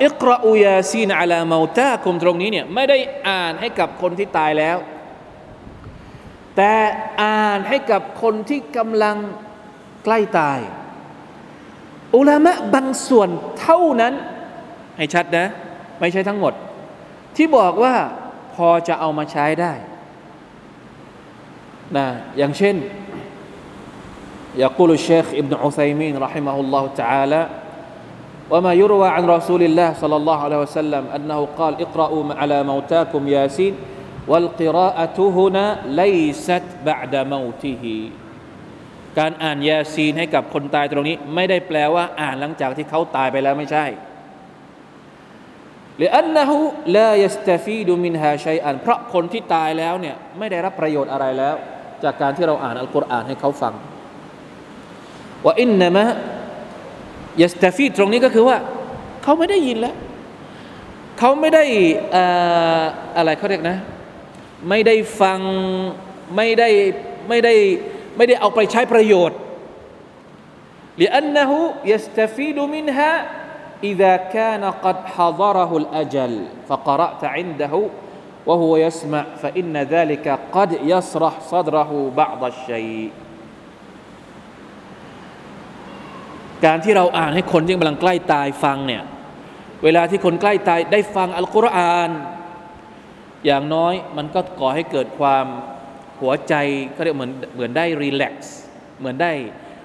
[0.04, 4.76] อิกราอูยาซีนอาลาเมาตาคุมตรงนี้เนี่ยไม่ได้อ่านให้กับคนที่ตายแล้ว
[6.56, 6.74] แต่
[7.22, 9.16] อ่านให้กับคนที่กำลัง
[10.04, 10.58] ใกล้ตาย
[12.15, 14.13] อุลามะบางส่วนเท่านั้น
[14.97, 15.45] ให้ชัดนะ
[15.99, 16.53] ไม่ใช่ทั้งหมด
[17.35, 17.95] ที่บอกว่า
[18.55, 19.73] พอจะเอามาใช้ได้
[21.97, 22.75] นะอย่างเช่น
[24.57, 27.41] يقول الشيخ ابن عثيمين رحمه الله تعالى
[28.49, 33.73] وما يروى عن رسول الله صلى الله عليه وسلم أنه قال اقرأوا على موتاكم ياسين
[34.27, 37.83] والقراءة هنا ليست بعد موته
[39.18, 43.86] การอ่านยาซีนให้กับคนตายตรงนี้ ไม่ได้แปลว่า อ่านหลังจากที่เขาตายไปแล้วไม่ใช่
[45.96, 46.56] หรืออันนะฮู
[46.96, 51.54] ลายสตฟีดูมินฮาชัยอันเพราะคนที่ตายแล้วเนี่ยไม่ได้รับประโยชน์อะไรแล้ว
[52.04, 53.74] จากการที่เราอ่านอัลกุรอานให้เขาฟัง
[55.44, 56.04] ว่าอินนามะ
[57.42, 58.56] ยสตฟีตรงนี้ก็คือว่า
[59.22, 59.96] เขาไม่ได้ยินแล้ว
[61.18, 61.64] เขาไม่ได้
[63.16, 63.78] อะไรเขาเรียกนะ
[64.68, 65.40] ไม่ได้ฟัง
[66.36, 66.68] ไม่ได้
[67.28, 69.39] ไม่ได้ไม่ได้เอาไปใช้ประโยชน์
[71.01, 71.51] لأنه
[71.85, 73.11] يستفيد منها
[73.83, 76.33] إذا كان قد حضره الأجل
[76.69, 77.73] فقرأت عنده
[78.47, 83.09] وهو يسمع فإن ذلك قد يسرح صدره بعض الشيء
[86.65, 89.03] การที่เราอ่านให้คนที่กำลังใกล้ตายฟังเนี่ย
[89.83, 92.09] เวลาที่คนใกล้ตายได้ฟังอัลกุรอาน
[93.45, 95.45] อย่างน้อยมันก็ก่อให้เกิดความ
[96.22, 96.54] หัวใจ
[96.92, 98.56] เขาเรียกเหมือนเหมือนได้รีแลกซ์
[99.00, 99.32] เหมือนได้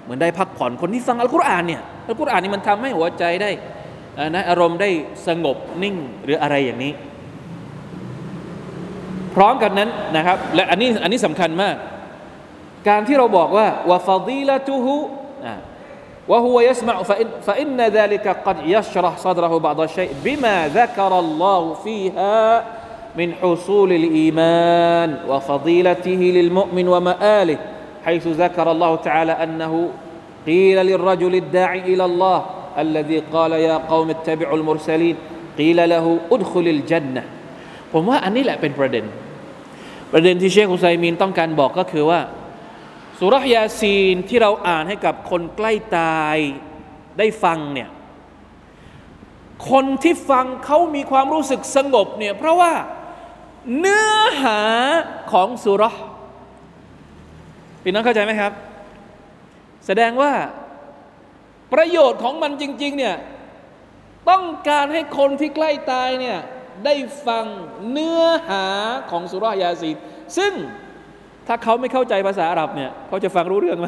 [0.04, 3.52] เหมือนได้พักผ่อนคนที่ฟังอัลกุรอานเนี่ยอัลกุรอานนี่มันทำให้หัวใจได้
[4.36, 4.89] นะอารมณ์ได้
[5.28, 6.93] สงบนิ่งหรืออะไรอย่างนี้
[9.36, 11.76] พร้อมกันนั้นนะครับ และอันนี้อันนี้สำคัญมาก
[12.89, 14.95] การที่เราบอกว่าวาฟาดีละตูฮู
[16.32, 22.54] วะฮุวยัสมะฟะอินฟะอินนั้นนั้นกัดยัชรห์ซัดรหุบะดะชัยบิมาซักรัลลอฮุฟีฮา
[23.16, 27.59] من حصول الإيمان وفضيلته للمؤمن ومآله
[28.05, 29.73] حيث ذكر الله تعالى أنه
[30.47, 32.38] قيل للرجل الداعي إلى الله
[32.79, 35.16] الذي قال يا قوم اتبعوا المرسلين
[35.59, 37.25] قيل له ادخل الجنة
[37.92, 39.05] ผมว่าอันนี้แหละเป็นประเด็น
[40.12, 42.21] ประเด็นที่เชคอุไซมีนต้องการบอกก็คือว่า
[43.18, 46.37] สุรยาซีนที่เราอ่านให้กับคนใกล้ตาย
[47.18, 47.88] ได้ฟังเนี่ย
[49.71, 52.73] คนที่ฟังเขามีความรู้สึกสงบเนี่ยเพราะว่า
[53.80, 54.12] เนื้อ
[54.43, 54.62] หา
[55.32, 55.84] ของสุร
[57.84, 58.51] พี่น้องเข้าใจไหมครับ
[59.86, 60.32] แสดงว่า
[61.73, 63.15] ประโยชน์ของมันจริง ๆ เนี่ย
[64.30, 66.38] ต้องการให้คนที่ใกล้ตายเนี่ย
[66.86, 66.95] ได้
[67.27, 67.45] ฟัง
[67.91, 68.65] เนื้อหา
[69.12, 69.95] ของสุรยาซีน
[70.38, 70.53] ซึ่ง
[71.47, 73.88] ถ้าเขาไม่เข้าใจภาษาอาหรับเนี่ยเขาจะฟังรู้เรื่องไหม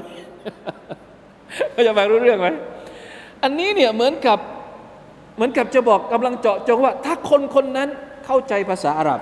[1.71, 2.47] เขาจะฟังรู้เรื่องไหม
[3.43, 4.39] อันนี้เนี่ยเหมือนกับ
[5.35, 7.89] เหมือนกับจะบอกกำลังเจาะจงว่า ถ้าคนคนนั้น
[8.25, 9.21] เข้าใจภาษาอาหรับ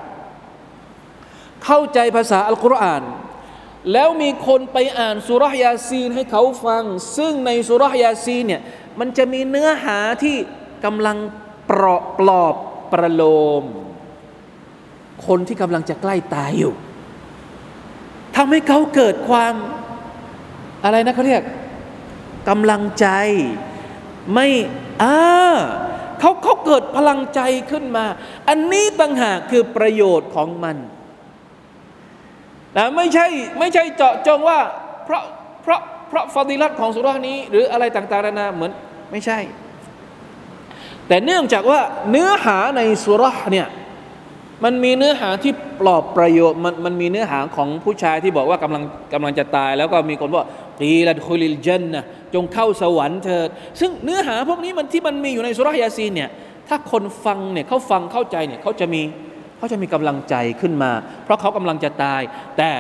[1.65, 3.03] เข้าใจภาษาอัลกุรอาน
[3.93, 6.83] แล้วมีคนไปอ่านสุรยาซีนให้เขาฟัง
[7.17, 8.61] ซึ่งในสุรยาซีนเนี่ย
[8.99, 10.35] มันจะมีเนื้อหาที่
[10.85, 11.17] กำลัง
[11.69, 12.55] ปลอบปลอบ
[12.91, 13.23] ประโล
[13.61, 13.63] ม
[15.27, 16.73] คนที่กำลังจะใกล้ตายอยู่
[18.35, 19.53] ทำให้เขาเกิดความ
[20.83, 21.43] อะไรนะเขาเรียก
[22.49, 23.07] กำลังใจ
[24.33, 24.47] ไม่
[25.03, 25.17] อ่า
[26.19, 27.41] เขาเขาเกิดพลังใจ
[27.71, 28.05] ขึ้นมา
[28.47, 30.77] อันนี้ต่างหากคือประโยชน์ของมัน
[32.75, 33.27] นะไม่ใช่
[33.60, 34.60] ไม่ใช่เจาะจงว่า
[35.06, 35.23] เพราะ
[35.63, 38.71] เพราะเพราะฟาดิลัตของสุรานี้ หรืออะไรต่างๆนานาเหมือน
[39.12, 39.39] ไม่ใช่
[41.08, 41.80] แต่เนื่องจากว่า
[42.12, 43.67] เนื้อหาในสุราเนี่ย
[44.63, 50.47] มันมีเนื้อหาที่ปลอบประโยชน์มันมันมีเนื้อหาของผู้ชายที่บอกว่ากำลังกำลังจะตาย แล้วก็มีคนบอก
[50.80, 53.49] ตีละคุลิลเจนนะจงเข้าสวรรค์เถิด
[53.80, 56.30] ซึ่งเนื้อหาพวกนี้มันที่มันมีอยู่ในสุรยาซีนเนี่ย
[56.69, 59.01] ถ้าคนฟังเนี่ยเขาฟังเข้าใจเนี่ยเขาจะมี
[59.57, 60.91] เขาจะมีกำลังใจขึ้นมา
[61.23, 62.21] เพราะเขากำลังจะตาย
[62.57, 62.71] แต่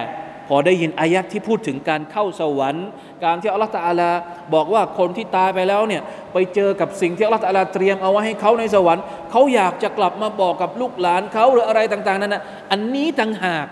[0.47, 2.87] พอได้ยินอายัดที่พูดถึงการเข้าสวรรค์
[3.25, 4.11] การที่อัลลอฮฺตาลา
[4.53, 6.01] บอกว่าคนที่ตายไปแล้วเนี่ย
[6.33, 13.65] ไปเจอกับสิ่งที่อัลลอฮฺตาลาเตรียมเอาไว้ให้เขาในสวรรค์เขาอยากจะกลับมาบอกกับลูกหลานเขาหรืออะไรต่างๆนั่นนะอันนี้ต่างหาก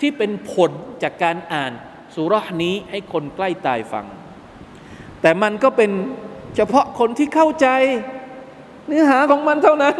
[0.00, 0.70] ที่เป็นผล
[1.02, 1.72] จากการอ่าน
[2.14, 4.06] สุรานี้ให้คนใกล้ตายฟัง
[5.22, 5.90] แต่มันก็เป็น
[6.56, 7.68] เฉพาะคนที่เข้าใจ
[8.86, 9.96] เนื้อหาของมันเท่านั้น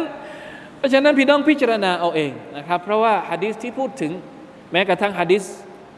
[0.83, 4.11] ราะฉะนั้นพี่น้องพิจารณาเอาเองนะครับ เพราะว่าฮะดิษที่พูดถึง
[4.71, 5.43] แม้กระทั่งฮะดิษ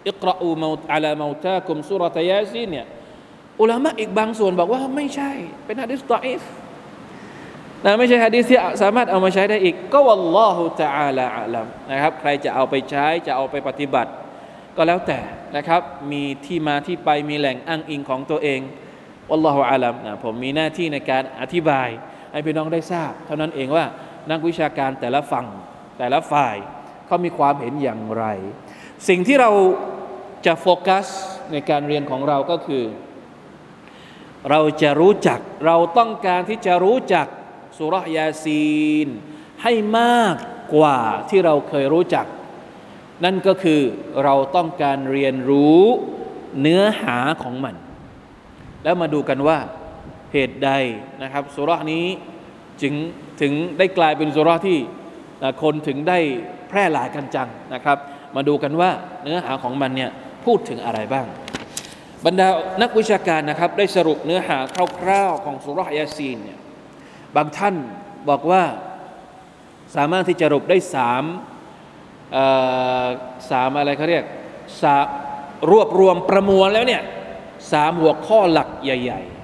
[0.07, 2.85] อิกราอูมาอัลามาตาคุมสุรตยาซีเนี่ย
[3.61, 5.31] อุลามะอีกบางส่วนบอกว่าไม่ใช่
[5.65, 6.41] เป็นฮะดิษตออิฟ
[7.85, 14.11] นะไม่ใช่ฮะดิษที่สามารถเอามาใช้ได้อีก ก็วัลลอฮุตะอาลาอัลัมนะครับ ใครจะเอาไปใช้จะเอาไปปฏิบัติ
[14.75, 15.19] ก็แล้วแต่
[15.55, 18.61] นะครับ มีที่มาที่ไปมีแหล่งอ้างอิงของตัวเอง
[19.29, 21.89] วัลลอฮุอาลัมนะผมมีหน้าที่ในการอธิบาย
[22.31, 23.85] ให้พี่น้องได้ทราบ เท่านั้นเองว่า
[24.31, 25.47] นักวิชาการแต่ละฝั่ง
[25.97, 26.55] แต่ละฝ่าย
[27.05, 28.25] เขามีความเห็นอย่างไร
[29.07, 29.51] สิ่งที่เรา
[30.45, 31.05] จะโฟกัส
[31.51, 32.83] ในการเรียนของเราก็คือ
[34.49, 37.27] เราจะรู้จักเราต้องการที่จะรู้จัก
[37.77, 38.67] สุรยาซี
[39.05, 39.07] น
[39.63, 40.35] ให้มาก
[40.75, 42.25] กว่าที่เราเคยรู้จัก
[43.23, 43.81] นั่นก็คือ
[44.23, 45.81] เราต้องการเรียนรู้
[46.61, 47.75] เนื้อหาของมัน
[48.83, 49.57] แล้วมาดูกันว่า
[50.33, 50.71] เหตุใด
[51.21, 52.05] นะครับสุรนี้
[52.81, 52.93] จึง
[53.41, 54.79] ถึงได้กลายเป็นสุรที่
[55.61, 56.19] คนถึงได้
[56.69, 57.97] แพร่หลายกันจังนะครับ
[58.35, 58.89] มาดูกันว่า
[59.23, 60.11] เนื้อหาของมันเนี่ย
[60.45, 61.25] พูดถึงอะไรบ้าง
[62.25, 62.47] บรรดา
[62.81, 64.57] นักวิชาการนะครับ ได้สรุปเนื้อหา
[64.99, 66.59] คร่าวๆของสุรยาซีนเนี่ย
[67.35, 67.75] บางท่าน
[68.29, 68.63] บอกว่า
[69.95, 71.23] สามารถที่จะสรุปได้สาม
[73.51, 74.25] สามอะไรเขาเรียก
[74.81, 74.97] สา
[75.71, 77.01] รวบรวมประมวลแล้วเนี่ย
[77.71, 79.34] สามหัวข้อหลักใหญ่ ๆ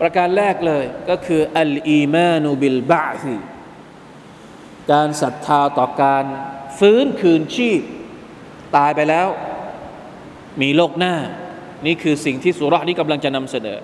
[0.00, 3.36] ประการแรกเลยก็คืออัลอีมานุบิลบาซี
[4.92, 6.24] การศรัทธาต่อการ
[6.78, 7.80] ฟื้นคืนชีพ
[8.76, 9.28] ตายไปแล้ว
[10.62, 11.14] มีโลกหน้า
[11.86, 13.78] นี่คือสิ่งที่สุรานี้กำลังจะนำเสนอ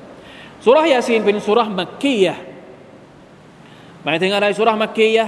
[0.65, 2.37] สุรายาซีนเป็นสุรมักกียะ
[4.05, 5.27] หมายถึงอะไรสุรมักกียะ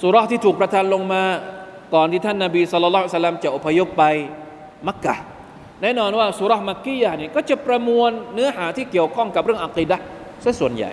[0.00, 1.22] สุรที่ถูกประทานลงมา
[1.94, 4.04] ก่อนที่ท่านนาบีสุลต่านจะอพยพไป
[4.86, 5.16] มักกะ
[5.82, 9.96] แน่นอนว่าสุรมักกียะนี่ก็จะประมวลเนื้อหาที่เกี่ยวข้องกับเรื่องอัคีดะ
[10.44, 10.92] ซะส่วนใหญ่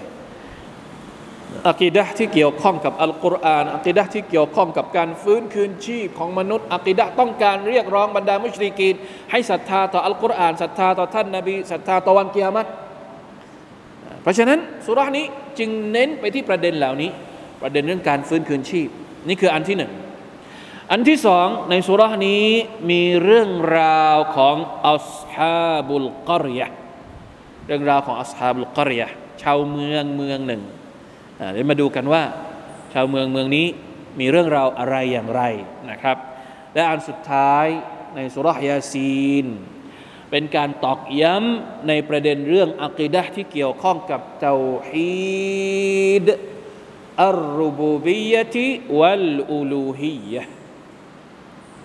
[1.69, 8.95] อักีดะที่เกี่ยวข้องกับอัลกุรอานอักีดะที่เกี่ยวข้องกับการฟื้นคืนชีพของมนุษย์อักีดะต้องการเรียกร้องบรรดามุชริกีน
[9.31, 12.67] ให้ศรัทธาต่ออัลกุรอานศรัทธาต่อท่านนบีศรัทธาต่อวันกิยามัต
[14.21, 15.25] เพราะฉะนั้นสุรานี้
[15.59, 17.09] จึงเน้นไปที่ประเด็นเหล่านี้
[17.61, 18.87] ประเด็นเรื่องการฟื้นคืนชีพ
[19.27, 19.91] นี่คืออันที่หนึ่ง
[20.91, 22.45] อันที่สองในสุรานี้
[22.89, 24.55] มีเรื่องราวของ
[24.89, 26.67] อัสฮาบุลกอริยะ
[27.67, 29.07] เรื่องราวของอัสฮาบุลกอริยะ
[29.41, 30.61] ชาวเมืองเมืองหนึ่ง
[31.51, 32.23] เดี๋ยวมาดูกันว่า
[32.93, 33.67] ชาวเมืองเมืองนี้
[34.19, 35.41] มีเรื่องราวอะไรอย่างไร
[35.89, 36.17] นะครับ
[36.73, 37.65] และอันสุดท้าย
[38.15, 39.45] ในสุรยาซีน
[40.31, 44.57] เป็นการตอกย้ำในประเด็นเรื่องอักีดะที่เกี่ยวข้องกับเตา
[44.87, 46.27] ฮีด
[47.25, 48.67] อัลรูบูบียะติ
[48.99, 50.56] วัลอูลูฮียะ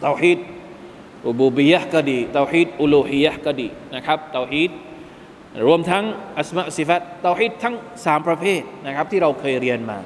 [0.02, 0.38] เตาฮีด
[1.26, 4.70] รูบูบียะก็ดีเตาฮีดอูลูฮียะก็ดีนะครับเตาฮีด
[5.66, 6.04] รวมทั้ง
[6.36, 7.74] อัสมาสิฟัตเตาฮีดทั้ง
[8.04, 9.98] สามประเภทนะครับที่เราเคยเรียนมา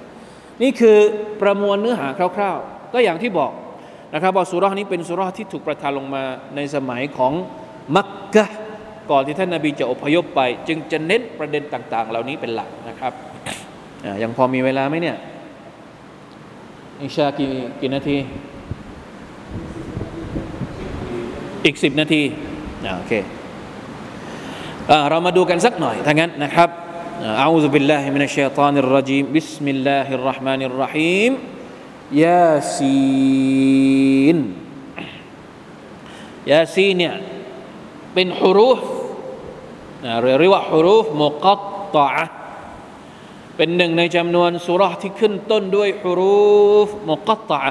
[0.63, 0.99] นี่คือ
[1.43, 3.53] ประมวลเนื้อหาคร่าว ๆ ก็อย่างที่บอก
[4.15, 6.23] นะครับว่าสุรานี้เป็นสุราที่ถูกประทานลงมา
[6.57, 7.33] ในสมัยของ
[7.97, 8.47] มักกะ
[9.11, 13.13] ก่อนที่ท่านนาบีจะอพยพไป จึงจะเน้นประเด็นต่าง ๆ เหล่านี้เป็นหลักนะครับ
[14.23, 15.17] ยังพอมีเวลาไหมเนี่ย
[17.01, 18.17] อิชากี่กี่นาที
[21.66, 22.22] อีกสิบนาที
[22.98, 23.14] โอเค
[25.10, 26.70] เรามาดูกันสักหน่อยถ้างั้นนะครับ
[27.44, 31.32] أعوذ بالله من الشيطان الرجيم بسم الله الرحمن الرحيم
[32.24, 34.38] ياسين
[36.52, 37.14] ยาซีเนี่ย
[38.14, 38.80] เป็นฮุรูฟ
[40.22, 41.62] เรียกว่าฮุรูฟมุกัต
[41.96, 42.08] ตะ
[43.56, 46.42] เป็นหนึ่งในจำนวนสุรษที่ขึ้นต้นด้วยฮุรู
[46.88, 47.62] ฟมุกัตตะ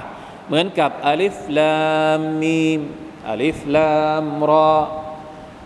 [0.46, 1.74] เหมือนกับอัลิฟลา
[2.18, 2.80] มมีม
[3.29, 3.91] อัลิฟลา
[4.23, 4.71] มรอ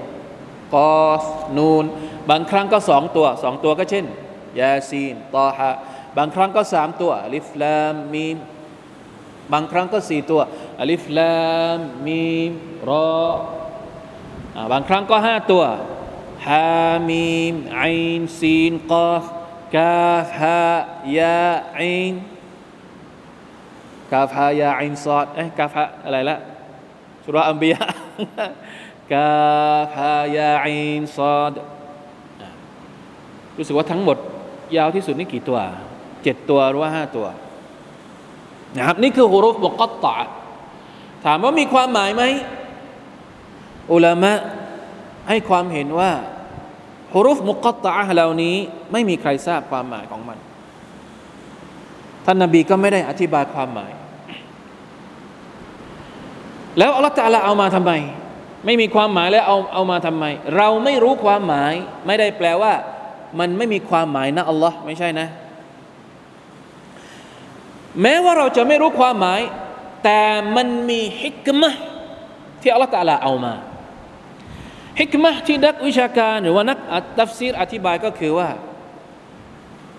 [0.76, 1.86] ق ن
[2.30, 4.06] บางครั้งก็สองตัวสองตัวก็เช่น
[4.60, 5.72] يس طه
[6.18, 8.38] บางครั้งก็สามตัวالم
[9.54, 10.42] บางครั้งก็สี่ตัว
[10.80, 11.36] อลิฟลา
[11.76, 12.52] มมีม
[12.90, 13.10] รอ
[14.72, 15.64] บางครั้งก็ห้าตัว
[16.48, 17.82] ฮามีมไอ
[18.20, 19.26] น์ซีนกอฟ
[19.76, 20.64] กาฟฮา
[21.18, 22.14] ยาอิน
[24.12, 26.38] กาฟฮายาอินซอดเอ๊ะกาฟฮะอะไรละ
[27.24, 27.82] สุราอัมบียะ
[29.14, 29.32] กา
[29.92, 31.54] ฟฮายาอินซอด
[33.58, 34.18] รู้สึกว่าทั้งหมด
[34.78, 35.60] ยาวที่สุดนี่กี่ตัว
[36.24, 37.28] เจ็ดตัวหรือว่าห้าตัว
[38.78, 40.16] นะครับนี่คือฮุรุฟบุกตตะ
[41.26, 42.24] ถามว่ามีความหมายไหม
[43.94, 44.34] อุลามะ
[45.30, 46.12] ให้ความเห็นว่า
[47.14, 48.56] ฮุรุฟมุกตตะเหล่านี้
[48.92, 50.38] ไม่มีใครทราบความหมายของมัน
[52.26, 53.92] ท่านนาบีก็ไม่ได้อธิบายความหมาย
[56.78, 57.92] แล้วอัลลอฮฺตะลาเอามาทำไม
[58.66, 60.26] ไม่มีความหมายแล้วเอาเอามาทำไม
[60.58, 61.74] เราไม่รู้ความหมาย
[62.06, 62.74] ไม่ได้แปลว่า
[63.40, 65.28] มันไม่มีความหมายนะอัลลอฮ์ไม่ใช่นะ
[68.02, 69.42] แม้ว่าเราจะไม่รู้ความหมาย
[70.04, 70.22] แต่
[70.56, 71.70] มันมีฮิกมะ
[72.62, 73.54] ที่อัลลอฮ์ตาลาเอามา
[75.02, 76.80] ฮิกมะที่นักวิชาการหรือว่านัก
[77.20, 78.50] ตัฟซีรอธิบายก็คือว่า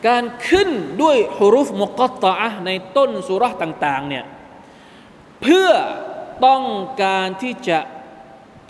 [0.06, 0.70] การขึ้น
[1.02, 4.24] ด้วยฮุรุฟมุกตตะในต้นสุรษต่างๆเนี่ย
[5.42, 5.70] เพื่อ
[6.46, 6.64] ต้อง
[7.02, 7.78] การที่จะ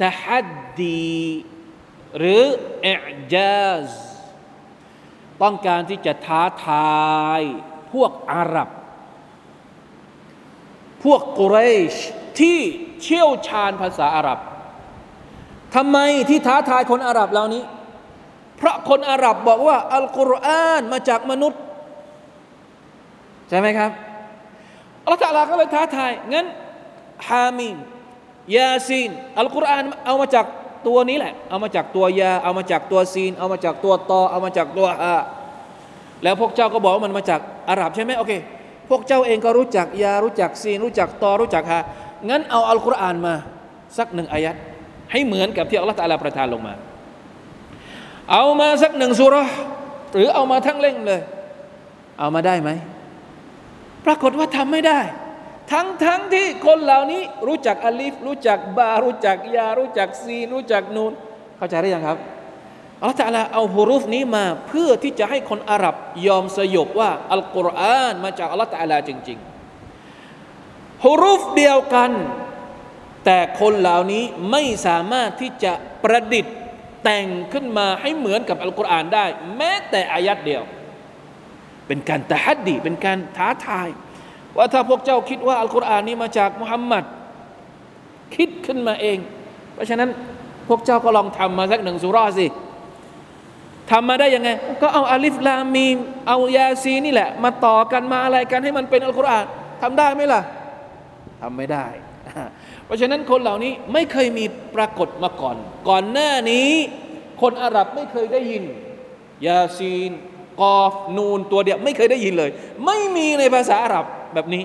[0.00, 0.46] ตะฮัด
[0.80, 1.12] ดี
[2.18, 2.42] หรือ
[2.82, 2.88] เอ
[3.32, 3.90] จาซ
[5.42, 7.42] ต้องการที่จะท้าทาย
[7.92, 8.68] พวกอาหรับ
[11.04, 11.58] พวกกุเร
[11.92, 11.94] ช
[12.40, 12.58] ที่
[13.02, 14.38] เชี่ยวชาญภาษาอาหรับ
[15.74, 15.98] ทำไม
[16.28, 17.62] ที่ท้าทายคนอาหรับเหล่านี้
[18.56, 21.60] เพราะคนอาหรับบอกว่า อัลกุรอานมาจากมนุษย์
[23.48, 23.90] ใช่ไหมครับ
[25.04, 26.46] อัลลอฮฺก็เลยท้าทาย งั้น
[27.28, 27.76] ฮามีม
[28.56, 30.46] ยาซีนอัลกุรอานเอามาจาก
[30.86, 35.16] ตัวนี้แหละ เอามาจากตัวยา เอามาจากตัวซีน เอามาจากตัวตอ เอามาจากตัวอา
[36.22, 38.32] แล้วพวกเจ้าก็บอกว่ามันมาจากอาหรับใช่ไหมโอเค
[38.88, 41.80] พวกเจ้าเองก็รู้จักยา รู้จักซีน รู้จักตอ รู้จักฮา
[42.28, 43.34] งั้นเอาอัลกุรอานมา
[43.98, 44.56] สักหนึ่งอายัด
[45.12, 46.74] ให้เหมือนกับที่อัลลอฮฺตาลาประทานลงมา
[48.32, 49.34] เอามาสักหนึ่งสุร
[50.12, 51.20] หรือเอามาทั้งเล่งเลย
[52.18, 52.70] เอามาได้ไหม
[54.06, 55.00] ปรากฏว่าทำไม่ได้
[55.72, 61.12] ทั้งทั้งที่คนเหล่านี้รู้จักอลิฟ รู้จักบา รู้จักยา รู้จักซี รู้จักนูน
[61.56, 62.18] เข้าใจหรือยังครับ
[63.00, 65.94] อัลลอฮฺลาเอาฮุรุฟนี้มาเพื่อที่จะให้คนอาหรับ
[66.26, 69.38] ยอมสยบว่าอัลกุรอานมาจากอัลลอฮฺลาจริง
[70.20, 72.10] ๆฮุรุฟเดียวกัน
[73.24, 75.72] แต่คนเหล่านี้ไม่สามารถที่จะ
[76.04, 76.54] ประดิษฐ์
[77.04, 80.62] แต่งขึ้นมาให้เหมือนกับอัลกุรอานได้ แม้แต่อายัดเดียว
[81.86, 83.88] เป็นการตะฮัดดีเป็นการท้าทาย
[84.56, 87.04] ว่าถ้าพวกเจ้าคิดว่าอัลกุรอานนี้มาจากมุฮัมมัด
[88.36, 89.18] คิดขึ้นมาเอง
[89.74, 90.10] เพราะฉะนั้น
[90.68, 92.46] พวกเจ้าก็ลองทำมาสักหนึ่งสุราสิ
[93.90, 94.50] ทำมาได้ยังไง
[94.82, 95.96] ก็เอาอาลิฟลามีม
[96.28, 99.44] เอายาซีนี่แหละ มาต่อกันมาอะไรกันให้มันเป็นอัลกุรอาน
[99.82, 100.42] ทำได้ไหมล่ะ
[101.40, 101.86] ทำไม่ได้
[102.92, 104.44] ราะฉะนั้นคนเหล่านี้ไม่เคยมี
[104.76, 105.56] ปรากฏมาก่อน
[105.88, 106.70] ก่อนหน้านี้
[107.42, 108.64] คนอาหรับไม่เคยได้ยิน
[109.46, 110.10] ยาซีน
[110.60, 112.50] กอฟ นูนตัวเดียวไม่เคยได้ยินเลย
[112.86, 114.62] ไม่มีในภาษาอาหรับแบบนี้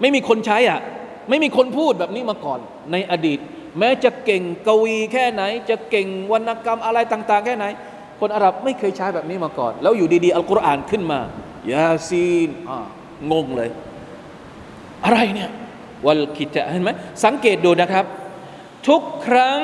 [0.00, 0.80] ไม่มีคนใช้อะ
[1.28, 2.60] ไม่มีคนพูดแบบนี้มาก่อน
[2.92, 3.38] ในอดีต
[3.78, 7.66] แม้จะเก่งกวีแค่ไหน จะเก่งวรรณกรรมอะไรต่าง ๆ แค่ไหน
[8.20, 11.20] คนอาหรับไม่เคยใช้แบบนี้มาก่อน แล้วอยู่ดีๆอัลกุรอานขึ้นมา
[11.72, 12.78] ยาซีนอ่า
[13.32, 13.70] งงเลย
[15.04, 15.50] อะไรเนี่ย
[16.06, 16.90] วัลกิตะเห็นไหม
[17.24, 18.04] สังเกตดูนะครับ
[18.88, 19.58] ทุกครั้ง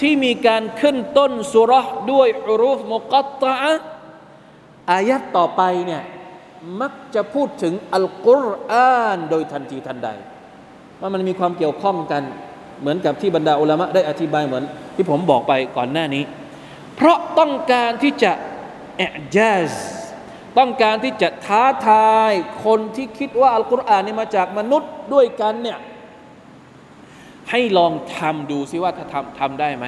[0.00, 3.54] ที่มีการขึ้นต้นสุรษด้วยอุรุฟมุกัตตะ
[4.90, 6.02] อายัดต่อไปเนี่ย
[6.80, 10.08] มักจะพูดถึงอัลกุรอานโดยทันทีทันใด
[11.00, 12.22] ว่ามันมีความเกี่ยวข้องกัน
[12.80, 14.64] เหมือนกับที่บรรดาอุลามะได้อธิบายเหมือน
[14.96, 16.22] ที่ผมบอกไปก่อนหน้านี้
[16.96, 18.32] เพราะต้องการที่จะ
[18.96, 19.02] เอ
[19.36, 19.38] จ
[19.70, 19.72] ซ
[20.58, 22.32] ต้องการที่จะท้าทาย
[22.64, 25.78] คนที่คิดว่าอัลกุรอานนี่มาจากมนุษย์ด้วยกันเนี่ย
[27.50, 29.86] ให้ลองทำดูซิว่าถ้าทำทำได้ไหม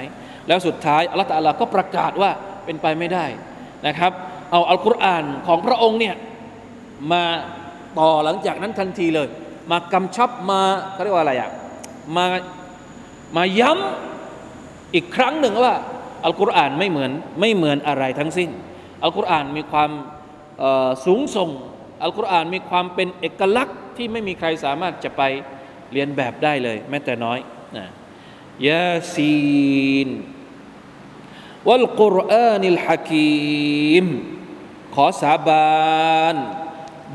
[0.48, 2.30] แล้วสุดท้ายอัลลอฮฺตาลาก็ประกาศว่า
[2.64, 3.26] เป็นไปไม่ได้
[3.86, 4.12] นะครับ
[4.50, 6.14] เอาอัลกุรอานของพระองค์เนี่ย
[7.12, 7.24] มา
[7.98, 9.28] ต่อหลังจากนั้นทันทีเลย
[9.70, 11.50] มากำชับมาเขาเรียกว่าอะไรอะ
[12.16, 12.24] มา
[13.36, 15.74] มาย้ำอีกครั้งหนึ่งว่า
[16.24, 17.10] อัลกุรอานไม่เหมือน
[17.40, 18.50] ไม่เหมือนอะไรทั้งสิ้น
[19.02, 19.90] อัลกุรอานมีความ
[21.04, 21.50] สูงส่ง
[22.02, 25.22] อัลกุรอานมีความเป็นเอกลักษณ์ที่ไม่มีใครสามารถจะไป
[25.92, 27.38] เรียนแบบได้เลย แม้แต่น้อย
[27.76, 27.86] นะ
[28.68, 29.36] ยาซี
[30.06, 30.08] น
[31.68, 34.06] วัลกุรอานิลฮะกีม
[34.94, 36.36] ขอสาบาน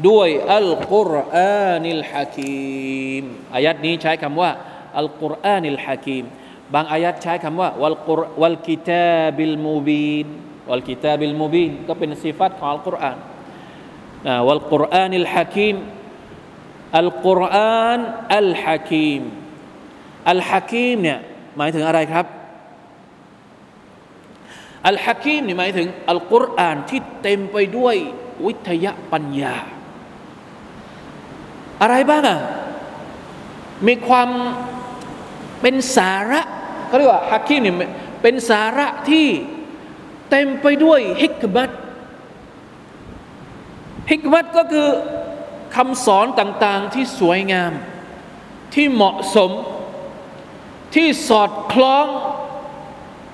[0.08, 3.24] والقرآن الحكيم
[3.56, 4.52] อายัดนี้ใช้คำว่า
[4.98, 6.26] القرآن الحكيم
[6.74, 10.28] บางอายัดใช้คำว่าوالقر والكتاب المبين
[10.70, 13.18] والكتاب المبين ก็เป็นสิฟัตของอัลกุรอาน
[14.48, 15.76] والقرآن الحكيم
[17.00, 18.00] القرآن
[18.38, 19.22] الحكيم
[20.30, 21.20] الحكيم เนี่ย
[21.58, 22.26] หมายถึงอะไรครับ
[24.88, 27.96] الحكيم นี่หมายถึงอัลกุรอานที่เต็มไปด้วย
[28.46, 29.56] วิทยาปัญญา
[31.82, 32.40] อะไรบ้างอะ
[33.88, 34.30] มีความ
[35.62, 36.42] เป็นสาระ
[36.88, 37.76] เขาเรียกว่าฮะกีมเนี่ย
[38.22, 39.28] เป็นสาระที่
[40.30, 41.72] เต็มไปด้วยฮิกมัต
[44.12, 44.90] ฮิกมัตก็คือ
[45.76, 47.74] คำสอนต่างๆที่สวยงาม
[48.74, 49.52] ที่เหมาะสม
[50.96, 52.08] ที่สอดคล้อง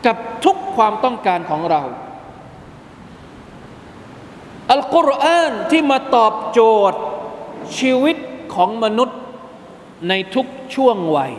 [0.05, 1.83] กับทุกความต้องการของเรา
[4.71, 6.59] อัลกุรอานที่มาตอบโจ
[6.91, 6.99] ทย์
[7.77, 8.17] ชีวิต
[8.53, 9.19] ของมนุษย์
[10.09, 11.33] ในทุกช่วงวัย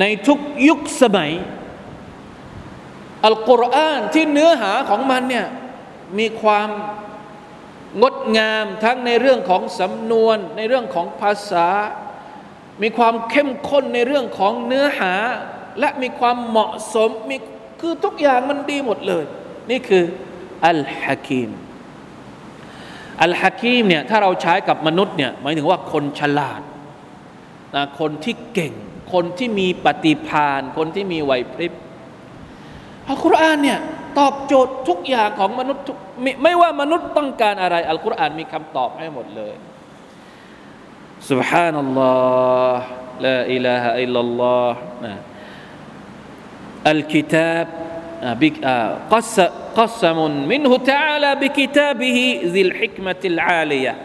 [0.00, 0.38] ในทุก
[0.68, 1.32] ยุคสมัย
[3.26, 5.46] อัลกุรอานที่เนื้อหาของมันเนี่ย
[6.18, 6.68] มีความ
[8.02, 11.68] งดงามทั้งในเรื่องของสำนวน ในเรื่องของภาษา
[12.82, 15.14] มีความเข้มข้นในเรื่องของเนื้อหา
[15.80, 17.36] และมีความเหมาะสมมี
[17.80, 19.24] คือทุกอย่างมันดีหมดเลย
[19.70, 20.04] นี่คือ
[20.66, 21.50] อัลฮะกีม
[23.22, 26.60] อัลฮะกีมเนี่ยถ้าเราใช้กับมนุษย์เนี่ยหมายถึงว่าคนฉลาด
[27.76, 28.72] นะคนที่เก่ง
[29.12, 31.72] คนที่มีปฏิภาณคนที่มีไหวพริบ
[33.09, 33.79] อัลกุรอานเนี่ย
[34.19, 35.83] ตอบโจทย์ทุกอย่างของมนุษย์
[36.21, 39.55] ไม่ไม่ว่ามนุษย์ต้องการอะไร อัลกุรอานมีคำตอบให้หมดเลย
[41.31, 42.83] سبحان الله
[43.25, 44.71] لا إله إلا الله
[46.87, 47.67] الكتاب
[49.75, 53.95] قسم منه تعالى بكتابه ذي الحكمة العالية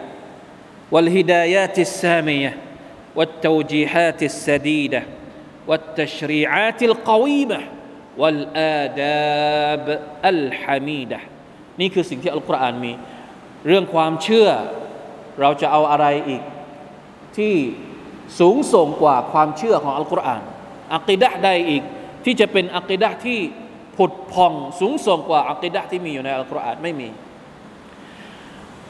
[0.91, 2.57] والهدايات السامية
[3.15, 5.03] والتوجيهات السديدة
[5.67, 7.59] والتشريعات القويمة
[8.20, 9.86] วัลอาดาบ
[10.28, 11.18] อัลฮามีดะ
[11.80, 12.92] นี่คือสิ่งที่อัลกุรอานมี
[13.66, 14.48] เรื่องความเชื่อ
[15.40, 16.42] เราจะเอาอะไรอีก
[17.36, 17.54] ที่
[18.40, 20.42] สูงส่งกว่าความเชื่อของอัลกุรอาน
[20.94, 21.82] อักิดะใดอีก
[22.24, 23.38] ที่จะเป็นอักิดะที่
[23.96, 27.08] ผุดพองสูงส่งกว่าอักิดะที่มีอยู่ในอัลกุรอานไม่มี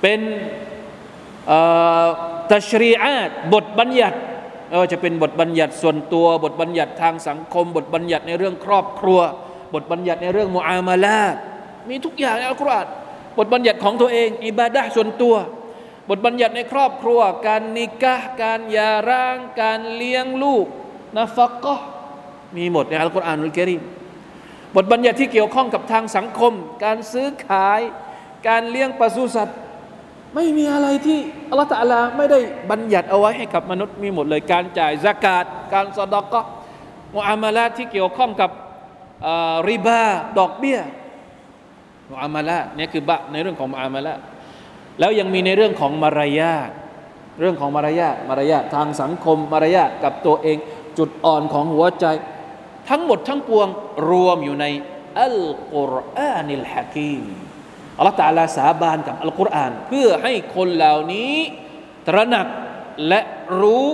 [0.01, 0.21] เป็น
[2.53, 4.19] ตัชรีอาตบทบัญญัติ
[4.69, 9.21] ไม่ว่าจะเป็นบทบัญญัติส่วนตัว บทบัญญัติทางสังคม บทบัญญัติในเรื่องครอบครัว
[9.75, 11.21] บทบัญญัติในเรื่องมุอามาลา
[11.89, 12.87] มีทุกอย่างในอัลกุรอาน
[13.39, 15.35] บทบัญญัติของตัวเองอิบาดะส่วนตัว
[16.11, 20.67] บทบัญญัติในครอบครัว การนิกะการยาร่าง การเลี้ยงลูก
[21.17, 21.75] นาฟักก็
[22.57, 23.83] มีหมดในอัลกุรอานอุลกิริม
[24.77, 26.53] บทบัญญัติที่เกี่ยวข้องกับทางสังคม
[26.85, 27.81] การซื้อขาย
[28.49, 29.59] การเลี้ยงปศุสัตว์
[30.35, 31.19] ไม่มีอะไรที่
[31.51, 32.39] อัลลอฮฺตะลาไม่ได้
[32.71, 36.41] บัญญัติเอาไว้ให้กับมนุษย์มีหมดเลย การจ่ายสกาดการสอดก็
[37.17, 38.51] มุอามาลาที่เกี่ยวข้องกับ
[39.69, 40.05] ริบา
[40.39, 40.79] ดอกเบี้ย
[42.13, 44.15] มุอามาลาเนี่ยคือบะในเรื่องของมุอามาลา
[44.99, 46.71] แล้วยังมีในเรื่องของมารยาท
[47.41, 50.57] เรื่องของมารยาทมารยาททางสังคมมารยาทกับตัวเอง
[50.99, 52.07] จุดอ่อนของหัวใจ
[52.89, 53.69] ทั้งหมดทั้งปวง
[54.11, 54.67] รวมอยู่ใน
[55.21, 55.39] อัล
[55.75, 57.46] กุรอานิลฮะกีม
[57.97, 61.35] อัลลอฮฺตาลาสาบานกับอัลกุรอาน เพื่อให้คนเหล่านี้
[62.09, 62.47] ตระหนัก
[63.09, 63.21] และ
[63.61, 63.87] รู้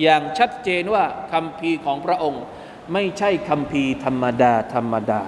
[0.00, 2.42] อย่างชัดเจนว่าคำพีของพระองค์
[2.92, 5.22] ไม่ใช่คำพีธรรมดา ธรรมดา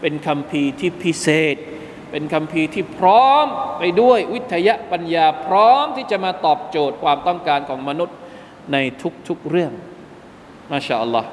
[0.00, 1.56] เป็นคำพีที่พิเศษ
[2.10, 3.46] เป็นคำพีที่พร้อม
[3.78, 8.16] ไปด้วยวิทยาปัญญาพร้อมที่จะมาตอบโจทย์ความต้องการของมนุษย์
[8.72, 8.76] ใน
[9.28, 9.72] ทุกๆเรื่อง
[10.72, 11.28] มาชาอัลลอฮ์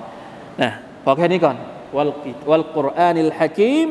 [0.62, 0.72] นะ
[1.04, 1.58] พอแค่นี้ก่อน
[1.96, 3.88] วัลกิวัลกุรอานิลฮะกีม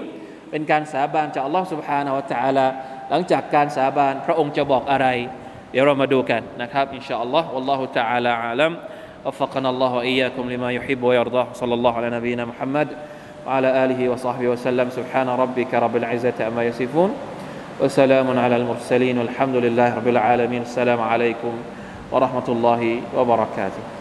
[0.51, 2.67] เป็นการสาบานจากอัลลอฮ์ سبحانه และ تعالى
[3.09, 5.07] หลังจากการสาบานพระองค์จะบอกอะไร
[5.71, 8.73] เดี๋ยวเรามาดูกันนะครับอินชาอัลลอฮ์ والله تعالى أعلم
[9.25, 12.87] وفقنا الله وإياكم لما يحب ويرضاه صلى الله على نبينا محمد
[13.45, 17.09] وعلى آله وصحبه وسلم سبحان ربك رب العزة أما يصفون
[17.81, 21.53] وسلام على المرسلين والحمد لله رب العالمين السلام عليكم
[22.11, 22.81] ورحمة الله
[23.17, 23.94] وبركاته